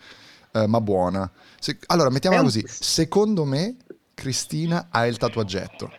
eh, 0.51 0.67
ma 0.67 0.81
buona. 0.81 1.31
Se- 1.59 1.79
allora, 1.87 2.09
mettiamola 2.09 2.43
così. 2.43 2.63
Secondo 2.67 3.45
me, 3.45 3.77
Cristina 4.13 4.89
ha 4.91 5.07
il 5.07 5.17
tatuaggetto. 5.17 5.91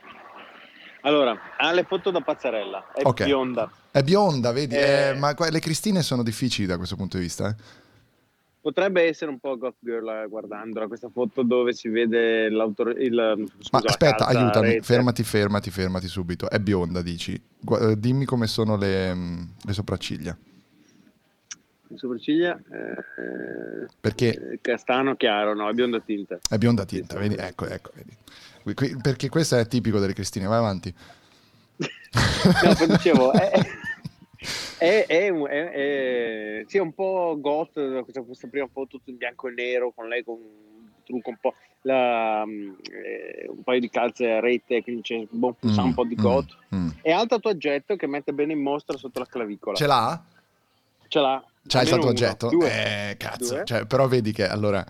Allora, 1.03 1.37
ha 1.57 1.73
le 1.73 1.85
foto 1.85 2.11
da 2.11 2.21
pazzarella, 2.21 2.93
è 2.95 3.03
Ok. 3.05 3.25
bionda. 3.25 3.71
È 3.91 4.03
bionda, 4.03 4.53
vedi? 4.53 4.75
Eh. 4.75 5.09
Eh, 5.09 5.15
ma 5.15 5.35
le 5.37 5.59
Cristine 5.61 6.03
sono 6.03 6.23
difficili 6.23 6.67
da 6.67 6.77
questo 6.77 6.97
punto 6.97 7.17
di 7.17 7.25
vista. 7.25 7.49
eh. 7.49 7.81
Potrebbe 8.61 9.03
essere 9.03 9.29
un 9.29 9.41
po' 9.41 9.59
goth 9.59 9.75
girl 9.81 10.09
eh, 10.09 10.27
guardandola, 10.29 10.87
questa 10.87 11.11
foto 11.13 11.43
dove 11.43 11.73
si 11.73 11.89
vede 11.89 12.49
l'autore... 12.49 12.93
Il, 13.03 13.45
scusa, 13.59 13.69
Ma 13.73 13.79
aspetta, 13.85 14.25
calza, 14.27 14.39
aiutami, 14.39 14.81
fermati, 14.81 15.25
fermati, 15.25 15.71
fermati 15.71 16.07
subito. 16.07 16.49
È 16.49 16.61
bionda, 16.61 17.03
dici. 17.03 17.41
Gua- 17.59 17.91
eh, 17.91 17.99
dimmi 17.99 18.25
come 18.25 18.47
sono 18.47 18.77
le, 18.77 19.13
mm, 19.13 19.43
le 19.65 19.73
sopracciglia. 19.73 20.37
Sopracciglia, 21.97 22.57
eh, 22.57 23.87
Perché 24.01 24.53
eh, 24.53 24.59
castano 24.61 25.15
chiaro, 25.17 25.55
no, 25.55 25.69
è 25.69 25.73
bionda 25.73 26.01
tinta. 26.01 26.39
è 26.49 26.57
bionda 26.59 26.85
tinta, 26.85 27.19
vedi? 27.19 27.35
Ecco, 27.37 27.67
ecco, 27.67 27.91
vedi. 27.95 28.17
Perché 29.03 29.29
questo 29.29 29.57
è 29.57 29.67
tipico 29.67 29.99
delle 29.99 30.13
Cristine, 30.15 30.47
vai 30.47 30.59
avanti. 30.59 30.95
No, 32.63 32.75
poi 32.77 32.87
dicevo, 32.89 33.33
è, 33.33 33.51
è, 34.79 35.07
è, 35.07 35.29
un- 35.31 35.49
è- 35.49 36.65
sì, 36.67 36.77
è 36.77 36.81
un 36.81 36.93
po' 36.93 37.37
goth 37.41 38.03
questa, 38.03 38.21
questa 38.23 38.49
prima 38.49 38.69
foto 38.71 39.01
in 39.05 39.17
bianco 39.17 39.49
e 39.49 39.53
nero 39.53 39.93
con 39.93 40.09
lei 40.09 40.23
con 40.23 40.35
un 40.37 40.89
trucco 41.05 41.31
un 41.31 41.37
po', 41.41 41.55
la, 41.83 42.45
mm, 42.47 42.73
eh, 42.93 43.47
un 43.49 43.63
paio 43.63 43.81
di 43.81 43.89
calze 43.89 44.31
a 44.31 44.41
rete, 44.41 44.83
quindi 44.83 45.03
c'è 45.03 45.27
boh, 45.31 45.57
sa 45.73 45.83
un 45.83 45.95
po' 45.95 46.05
di 46.05 46.15
Mm, 46.17 46.21
goth. 46.21 46.57
mm. 46.75 46.89
E 47.03 47.13
ha 47.13 47.21
un 47.21 47.27
tatuaggetto 47.29 47.97
che 47.97 48.07
mette 48.07 48.33
bene 48.33 48.53
in 48.53 48.61
mostra 48.63 48.97
sotto 48.99 49.19
la 49.19 49.27
clavicola. 49.27 49.77
Ce 49.77 49.87
l'ha? 49.87 50.23
Ce 51.09 51.19
l'ha. 51.19 51.45
C'ha 51.67 51.83
il 51.83 51.93
almeno 51.93 52.13
tatuaggetto? 52.13 52.49
due. 52.49 53.11
Eh, 53.11 53.17
cazzo. 53.17 53.63
Cioè, 53.65 53.87
però 53.87 54.09
vedi 54.09 54.33
che 54.33 54.47
allora, 54.47 54.85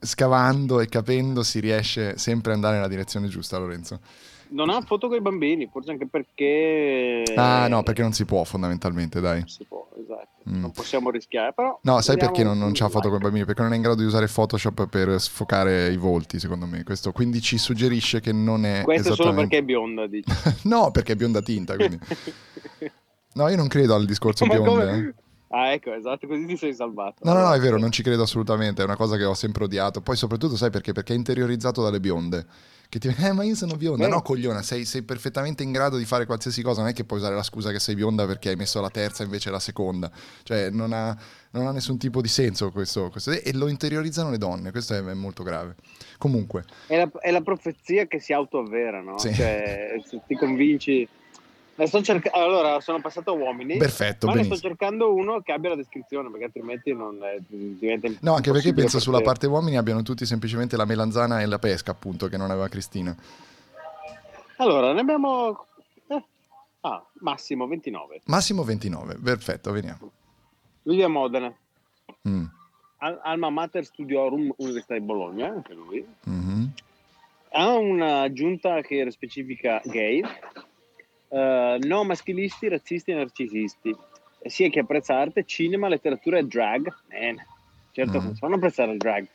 scavando 0.00 0.80
e 0.80 0.86
capendo, 0.86 1.42
si 1.42 1.60
riesce 1.60 2.16
sempre 2.18 2.50
ad 2.52 2.56
andare 2.56 2.76
nella 2.76 2.88
direzione 2.88 3.28
giusta, 3.28 3.58
Lorenzo. 3.58 4.00
Non 4.48 4.70
ha 4.70 4.80
foto 4.82 5.08
con 5.08 5.16
i 5.16 5.20
bambini, 5.20 5.68
forse 5.70 5.90
anche 5.90 6.06
perché... 6.06 7.24
Ah, 7.34 7.66
no, 7.66 7.82
perché 7.82 8.02
non 8.02 8.12
si 8.12 8.24
può, 8.24 8.44
fondamentalmente, 8.44 9.18
dai. 9.20 9.40
Non 9.40 9.48
si 9.48 9.64
può, 9.64 9.88
esatto. 10.00 10.48
Mm. 10.48 10.60
Non 10.60 10.70
possiamo 10.70 11.10
rischiare, 11.10 11.52
però... 11.52 11.76
No, 11.82 12.00
sai 12.00 12.16
perché 12.16 12.44
non, 12.44 12.56
non 12.56 12.70
c'ha 12.72 12.88
foto 12.88 13.08
con 13.08 13.18
i 13.18 13.22
bambini? 13.22 13.44
Perché 13.44 13.62
non 13.62 13.72
è 13.72 13.76
in 13.76 13.82
grado 13.82 13.98
di 13.98 14.06
usare 14.06 14.28
Photoshop 14.28 14.86
per 14.86 15.20
sfocare 15.20 15.88
i 15.90 15.96
volti, 15.96 16.38
secondo 16.38 16.66
me. 16.66 16.84
Questo 16.84 17.10
quindi 17.10 17.40
ci 17.40 17.58
suggerisce 17.58 18.20
che 18.20 18.30
non 18.30 18.64
è 18.64 18.82
Questo 18.82 19.16
solo 19.16 19.34
perché 19.34 19.56
esattamente... 19.56 19.58
è 19.58 19.62
bionda, 19.62 20.06
dici. 20.06 20.32
no, 20.68 20.92
perché 20.92 21.14
è 21.14 21.16
bionda 21.16 21.42
tinta, 21.42 21.74
quindi... 21.74 21.98
No, 23.36 23.48
io 23.48 23.56
non 23.56 23.68
credo 23.68 23.94
al 23.94 24.06
discorso 24.06 24.46
Ma 24.46 24.54
bionde. 24.54 24.70
come- 24.70 24.98
eh. 25.08 25.14
Ah, 25.56 25.72
ecco, 25.72 25.94
esatto, 25.94 26.26
così 26.26 26.44
ti 26.44 26.56
sei 26.58 26.74
salvato. 26.74 27.22
No, 27.22 27.32
no, 27.32 27.40
no, 27.40 27.52
è 27.54 27.58
vero, 27.58 27.78
non 27.78 27.90
ci 27.90 28.02
credo 28.02 28.24
assolutamente, 28.24 28.82
è 28.82 28.84
una 28.84 28.94
cosa 28.96 29.16
che 29.16 29.24
ho 29.24 29.32
sempre 29.32 29.64
odiato. 29.64 30.02
Poi 30.02 30.14
soprattutto 30.14 30.54
sai 30.54 30.68
perché? 30.68 30.92
Perché 30.92 31.14
è 31.14 31.16
interiorizzato 31.16 31.82
dalle 31.82 31.98
bionde. 31.98 32.44
Che 32.90 32.98
ti 32.98 33.08
eh, 33.18 33.32
ma 33.32 33.42
io 33.42 33.54
sono 33.54 33.74
bionda. 33.76 34.04
Vero. 34.04 34.16
No, 34.16 34.22
cogliona, 34.22 34.60
sei, 34.60 34.84
sei 34.84 35.02
perfettamente 35.02 35.62
in 35.62 35.72
grado 35.72 35.96
di 35.96 36.04
fare 36.04 36.26
qualsiasi 36.26 36.60
cosa. 36.60 36.82
Non 36.82 36.90
è 36.90 36.92
che 36.92 37.04
puoi 37.04 37.20
usare 37.20 37.34
la 37.34 37.42
scusa 37.42 37.72
che 37.72 37.80
sei 37.80 37.94
bionda 37.94 38.26
perché 38.26 38.50
hai 38.50 38.56
messo 38.56 38.82
la 38.82 38.90
terza 38.90 39.22
invece 39.22 39.50
la 39.50 39.58
seconda. 39.58 40.10
Cioè, 40.42 40.68
non 40.68 40.92
ha, 40.92 41.16
non 41.52 41.66
ha 41.66 41.72
nessun 41.72 41.96
tipo 41.96 42.20
di 42.20 42.28
senso 42.28 42.70
questo, 42.70 43.08
questo- 43.08 43.30
E 43.30 43.50
lo 43.54 43.68
interiorizzano 43.68 44.28
le 44.28 44.38
donne, 44.38 44.70
questo 44.72 44.92
è, 44.92 45.02
è 45.02 45.14
molto 45.14 45.42
grave. 45.42 45.74
Comunque, 46.18 46.64
È 46.86 46.98
la, 46.98 47.10
è 47.20 47.30
la 47.30 47.40
profezia 47.40 48.06
che 48.06 48.20
si 48.20 48.34
autoavvera, 48.34 49.00
no? 49.00 49.16
Sì. 49.18 49.32
Cioè, 49.32 50.02
se 50.04 50.20
ti 50.26 50.34
convinci... 50.36 51.08
Ne 51.78 51.86
sto 51.86 52.02
cerca- 52.02 52.30
allora, 52.32 52.80
sono 52.80 53.00
passato 53.00 53.30
a 53.30 53.34
uomini. 53.34 53.76
Perfetto, 53.76 54.26
ma 54.26 54.32
ne 54.32 54.38
benissimo. 54.40 54.56
sto 54.56 54.68
cercando 54.68 55.12
uno 55.14 55.40
che 55.42 55.52
abbia 55.52 55.70
la 55.70 55.76
descrizione, 55.76 56.30
perché 56.30 56.44
altrimenti 56.46 56.92
non 56.94 57.18
è, 57.22 57.36
diventa 57.46 58.08
No, 58.20 58.34
anche 58.34 58.50
perché 58.50 58.72
penso 58.72 58.92
per 58.96 59.02
sulla 59.02 59.18
te. 59.18 59.24
parte 59.24 59.46
uomini 59.46 59.76
abbiano 59.76 60.02
tutti 60.02 60.24
semplicemente 60.24 60.76
la 60.76 60.86
melanzana 60.86 61.40
e 61.42 61.46
la 61.46 61.58
pesca, 61.58 61.90
appunto, 61.90 62.28
che 62.28 62.36
non 62.38 62.50
aveva 62.50 62.68
Cristina. 62.68 63.14
Allora, 64.56 64.92
ne 64.92 65.00
abbiamo... 65.00 65.66
eh, 66.08 66.24
Ah, 66.80 67.04
massimo 67.20 67.66
29. 67.66 68.22
Massimo 68.26 68.62
29, 68.64 69.16
perfetto, 69.22 69.70
veniamo. 69.72 70.10
Vive 70.82 71.04
a 71.04 71.08
Modena. 71.08 71.54
Mm, 72.28 72.44
Al- 72.98 73.20
Alma 73.22 73.50
Mater 73.50 73.84
Studiorum 73.84 74.54
Università 74.56 74.94
di 74.94 75.00
Bologna, 75.00 75.48
anche 75.48 75.74
lui. 75.74 76.06
mhm. 76.24 76.72
Ha 77.50 77.68
una 77.74 78.30
giunta 78.32 78.80
che 78.82 78.96
era 78.98 79.10
specifica 79.10 79.80
gay, 79.84 80.22
eh, 81.28 81.78
no 81.80 82.04
maschilisti, 82.04 82.68
razzisti 82.68 83.10
e 83.10 83.14
narcisisti, 83.14 83.96
e 84.38 84.50
sia 84.50 84.68
che 84.68 84.80
apprezza 84.80 85.16
arte, 85.18 85.44
cinema, 85.44 85.88
letteratura 85.88 86.38
e 86.38 86.44
drag. 86.44 86.94
Man, 87.10 87.36
certo, 87.92 88.20
Mm. 88.20 88.32
fanno 88.32 88.54
apprezzare 88.56 88.92
il 88.92 88.98
drag. 88.98 89.26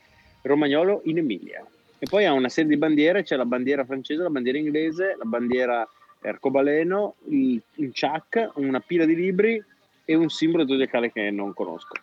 Romagnolo 0.44 1.02
in 1.06 1.18
Emilia. 1.20 1.66
E 2.00 2.08
poi 2.08 2.26
ha 2.26 2.34
una 2.34 2.50
serie 2.50 2.70
di 2.72 2.78
bandiere, 2.78 3.24
c'è 3.24 3.36
la 3.36 3.46
bandiera 3.46 3.86
francese, 3.86 4.24
la 4.24 4.30
bandiera 4.30 4.58
inglese, 4.58 5.16
la 5.18 5.26
bandiera 5.26 5.88
arcobaleno, 6.24 7.16
il, 7.30 7.62
un 7.76 7.92
chuck, 7.92 8.52
una 8.56 8.80
pila 8.80 9.06
di 9.06 9.16
libri 9.16 9.64
e 10.06 10.16
un 10.16 10.30
simbolo 10.30 10.68
zodiacale 10.68 11.12
che 11.12 11.30
non 11.30 11.54
conosco. 11.54 11.96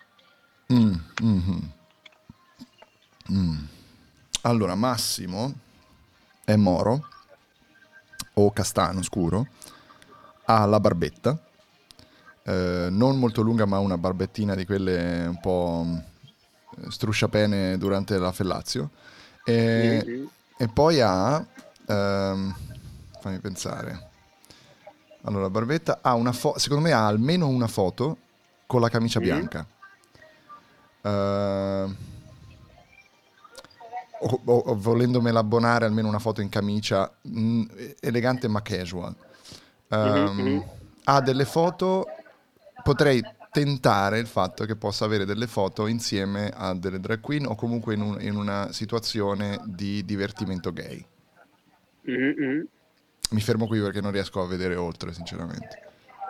Mm, 0.72 0.94
mhm. 1.20 1.72
Mm. 3.32 3.56
Allora, 4.42 4.74
Massimo 4.74 5.52
è 6.44 6.54
moro 6.56 7.08
o 8.34 8.52
castano 8.52 9.02
scuro, 9.02 9.48
ha 10.50 10.64
la 10.64 10.80
barbetta, 10.80 11.38
eh, 12.42 12.88
non 12.90 13.18
molto 13.18 13.42
lunga 13.42 13.66
ma 13.66 13.78
una 13.78 13.98
barbettina 13.98 14.54
di 14.54 14.64
quelle 14.64 15.26
un 15.26 15.38
po' 15.40 15.82
mm, 15.84 16.88
strusciapene 16.88 17.76
durante 17.76 18.16
la 18.18 18.32
fellazio 18.32 18.90
e, 19.44 20.02
Mhm. 20.06 20.28
e 20.56 20.68
poi 20.68 21.00
ha, 21.02 21.44
ehm, 21.86 22.54
fammi 23.20 23.38
pensare, 23.40 24.06
allora 25.24 25.50
Barbetta 25.50 25.98
ha 26.00 26.14
una 26.14 26.32
foto, 26.32 26.58
secondo 26.58 26.82
me 26.84 26.92
ha 26.92 27.06
almeno 27.06 27.46
una 27.48 27.66
foto 27.66 28.16
con 28.66 28.80
la 28.80 28.88
camicia 28.88 29.20
Mm. 29.20 29.22
bianca. 29.22 29.66
Eh, 31.02 31.86
o, 34.20 34.40
o- 34.44 34.74
volendomela 34.76 35.40
abbonare 35.40 35.84
almeno 35.84 36.08
una 36.08 36.18
foto 36.18 36.40
in 36.40 36.48
camicia 36.48 37.10
mm, 37.28 37.62
elegante 38.00 38.48
ma 38.48 38.62
casual. 38.62 39.14
Mhm, 39.90 40.40
mhm. 40.40 40.64
Ha 41.04 41.20
delle 41.22 41.44
foto, 41.46 42.06
potrei 42.82 43.22
tentare 43.50 44.18
il 44.18 44.26
fatto 44.26 44.64
che 44.66 44.76
possa 44.76 45.06
avere 45.06 45.24
delle 45.24 45.46
foto 45.46 45.86
insieme 45.86 46.50
a 46.54 46.74
delle 46.74 47.00
drag 47.00 47.20
queen 47.20 47.46
o 47.46 47.54
comunque 47.54 47.94
in, 47.94 48.02
un- 48.02 48.20
in 48.20 48.36
una 48.36 48.70
situazione 48.72 49.58
di 49.64 50.04
divertimento 50.04 50.72
gay. 50.72 51.02
Mhm, 52.02 52.34
mhm. 52.36 52.66
Mi 53.30 53.40
fermo 53.40 53.66
qui 53.66 53.80
perché 53.80 54.00
non 54.00 54.12
riesco 54.12 54.40
a 54.42 54.46
vedere 54.46 54.74
oltre, 54.76 55.12
sinceramente. 55.12 55.86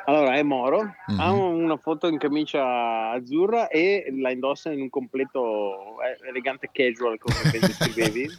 Allora, 0.06 0.34
è 0.36 0.42
Moro, 0.42 0.94
Mhm. 1.08 1.20
ha 1.20 1.32
una 1.32 1.76
foto 1.76 2.06
in 2.06 2.18
camicia 2.18 3.10
azzurra 3.10 3.68
e 3.68 4.06
la 4.20 4.30
indossa 4.30 4.70
in 4.70 4.80
un 4.80 4.88
completo 4.88 6.00
eh, 6.02 6.16
elegante 6.28 6.70
casual, 6.72 7.18
come 7.18 7.34
ben 7.50 7.60
descrivevi. 7.66 8.38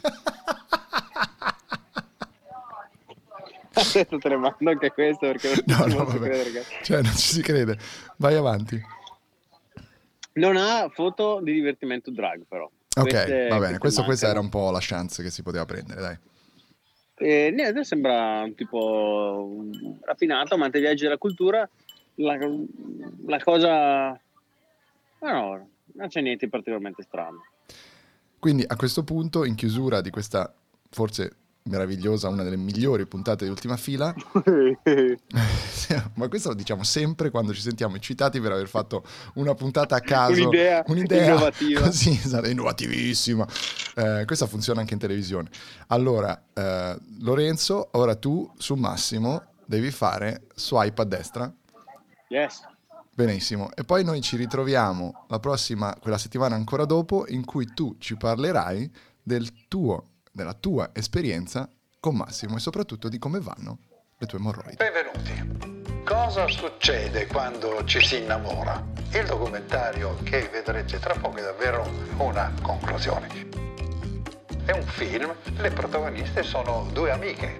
Adesso 3.96 4.18
te 4.18 4.28
ne 4.28 4.36
mando 4.36 4.70
anche 4.70 4.90
questo 4.92 5.26
perché 5.26 5.48
non 5.66 5.78
No, 5.78 5.88
ci 5.90 5.96
no, 5.96 6.04
vabbè. 6.04 6.18
credere 6.18 6.50
che- 6.50 6.64
Cioè, 6.82 7.02
non 7.02 7.12
ci 7.12 7.32
si 7.34 7.42
crede. 7.42 7.78
Vai 8.16 8.34
avanti. 8.36 8.80
Non 10.32 10.56
ha 10.56 10.88
foto 10.90 11.40
di 11.42 11.52
divertimento 11.52 12.10
drag, 12.10 12.42
però. 12.48 12.64
Ok, 12.96 13.08
Queste- 13.08 13.48
va 13.48 13.58
bene. 13.58 13.78
Questo, 13.78 14.04
questa 14.04 14.28
era 14.28 14.40
un 14.40 14.48
po' 14.48 14.70
la 14.70 14.78
chance 14.80 15.22
che 15.22 15.30
si 15.30 15.42
poteva 15.42 15.64
prendere, 15.64 16.00
dai. 16.00 16.18
Eh, 17.22 17.50
niente, 17.54 17.84
sembra 17.84 18.42
un 18.42 18.54
tipo 18.54 19.64
raffinato, 20.02 20.54
amante 20.54 20.78
dei 20.78 20.86
viaggi 20.86 21.02
della 21.04 21.18
cultura. 21.18 21.68
La, 22.16 22.38
la 23.26 23.38
cosa... 23.42 24.18
Ma 25.20 25.32
no, 25.32 25.68
non 25.94 26.08
c'è 26.08 26.20
niente 26.22 26.46
di 26.46 26.50
particolarmente 26.50 27.02
strano. 27.02 27.44
Quindi 28.38 28.64
a 28.66 28.74
questo 28.76 29.04
punto, 29.04 29.44
in 29.44 29.54
chiusura 29.54 30.00
di 30.00 30.08
questa 30.10 30.52
forse 30.88 31.36
meravigliosa, 31.64 32.28
una 32.28 32.42
delle 32.42 32.56
migliori 32.56 33.06
puntate 33.06 33.44
di 33.44 33.50
ultima 33.50 33.76
fila, 33.76 34.14
ma 36.14 36.28
questo 36.28 36.48
lo 36.48 36.54
diciamo 36.54 36.82
sempre 36.82 37.30
quando 37.30 37.52
ci 37.52 37.60
sentiamo 37.60 37.96
eccitati 37.96 38.40
per 38.40 38.52
aver 38.52 38.68
fatto 38.68 39.04
una 39.34 39.54
puntata 39.54 39.96
a 39.96 40.00
caso, 40.00 40.48
Un'idea 40.86 41.34
innovativa. 41.34 41.80
così, 41.82 42.10
esatto, 42.10 42.48
innovativissima. 42.48 43.46
Eh, 43.96 44.22
questa 44.26 44.46
funziona 44.46 44.80
anche 44.80 44.94
in 44.94 45.00
televisione. 45.00 45.48
Allora, 45.88 46.40
eh, 46.52 46.98
Lorenzo, 47.20 47.88
ora 47.92 48.14
tu 48.14 48.50
su 48.56 48.74
Massimo 48.74 49.42
devi 49.66 49.90
fare 49.90 50.46
swipe 50.54 51.02
a 51.02 51.04
destra. 51.04 51.52
yes. 52.28 52.68
Benissimo, 53.12 53.70
e 53.74 53.84
poi 53.84 54.02
noi 54.02 54.22
ci 54.22 54.36
ritroviamo 54.36 55.26
la 55.28 55.38
prossima, 55.40 55.94
quella 56.00 56.16
settimana 56.16 56.54
ancora 56.54 56.86
dopo, 56.86 57.26
in 57.28 57.44
cui 57.44 57.66
tu 57.74 57.96
ci 57.98 58.16
parlerai 58.16 58.90
del 59.22 59.66
tuo, 59.68 60.06
della 60.30 60.54
tua 60.54 60.90
esperienza 60.92 61.68
con 61.98 62.16
Massimo 62.16 62.56
e 62.56 62.60
soprattutto 62.60 63.08
di 63.08 63.18
come 63.18 63.40
vanno 63.40 63.78
le 64.18 64.26
tue 64.26 64.38
emorroidi. 64.38 64.76
Benvenuti. 64.76 66.02
Cosa 66.04 66.46
succede 66.48 67.26
quando 67.26 67.84
ci 67.84 68.00
si 68.00 68.18
innamora? 68.18 68.84
Il 69.12 69.26
documentario 69.26 70.16
che 70.22 70.48
vedrete 70.48 70.98
tra 70.98 71.14
poco 71.14 71.36
è 71.36 71.42
davvero 71.42 71.88
una 72.18 72.52
conclusione. 72.62 73.48
È 74.64 74.72
un 74.72 74.86
film, 74.86 75.34
le 75.56 75.70
protagoniste 75.70 76.42
sono 76.42 76.88
due 76.92 77.10
amiche. 77.10 77.56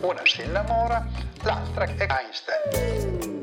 Una 0.00 0.20
si 0.24 0.42
innamora, 0.42 1.06
l'altra 1.42 1.84
è 1.84 2.06
Einstein. 2.08 3.42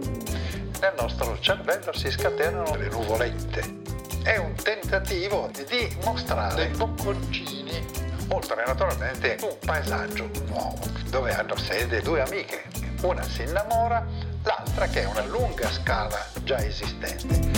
Nel 0.81 0.93
nostro 0.99 1.39
cervello 1.39 1.93
si 1.93 2.11
scatenano 2.11 2.75
le 2.75 2.89
nuvolette. 2.89 3.81
È 4.23 4.37
un 4.37 4.53
tentativo 4.55 5.49
di 5.67 5.97
mostrare 6.03 6.69
bocconcini, 6.69 7.85
oltre 8.33 8.63
naturalmente 8.65 9.37
un 9.41 9.55
paesaggio 9.63 10.29
nuovo, 10.47 10.79
dove 11.09 11.33
hanno 11.33 11.55
sede 11.55 12.01
due 12.01 12.21
amiche. 12.21 12.63
Una 13.03 13.21
si 13.21 13.43
innamora, 13.43 14.03
l'altra 14.43 14.87
che 14.87 15.03
è 15.03 15.05
una 15.05 15.23
lunga 15.25 15.69
scala 15.69 16.17
già 16.43 16.57
esistente. 16.57 17.51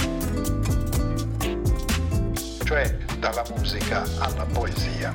Cioè 2.66 2.98
dalla 3.20 3.44
musica 3.56 4.04
alla 4.20 4.46
poesia, 4.52 5.14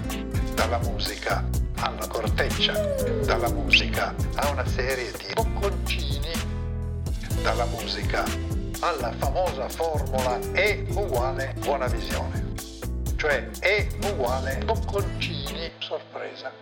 dalla 0.55 0.79
musica 0.79 1.45
alla 1.77 2.07
corteccia, 2.07 2.73
dalla 3.25 3.51
musica 3.51 4.15
a 4.37 4.49
una 4.51 4.67
serie 4.67 5.11
di 5.13 5.33
bocconcini, 5.35 6.33
dalla 7.43 7.67
musica 7.67 8.25
alla 8.81 9.13
famosa 9.19 9.69
formula 9.69 10.39
E 10.53 10.87
uguale 10.91 11.55
buona 11.59 11.87
visione. 11.87 12.49
Cioè 13.17 13.51
E 13.61 13.89
uguale 14.03 14.63
bocconcini 14.65 15.40
sorpresa. 15.91 16.53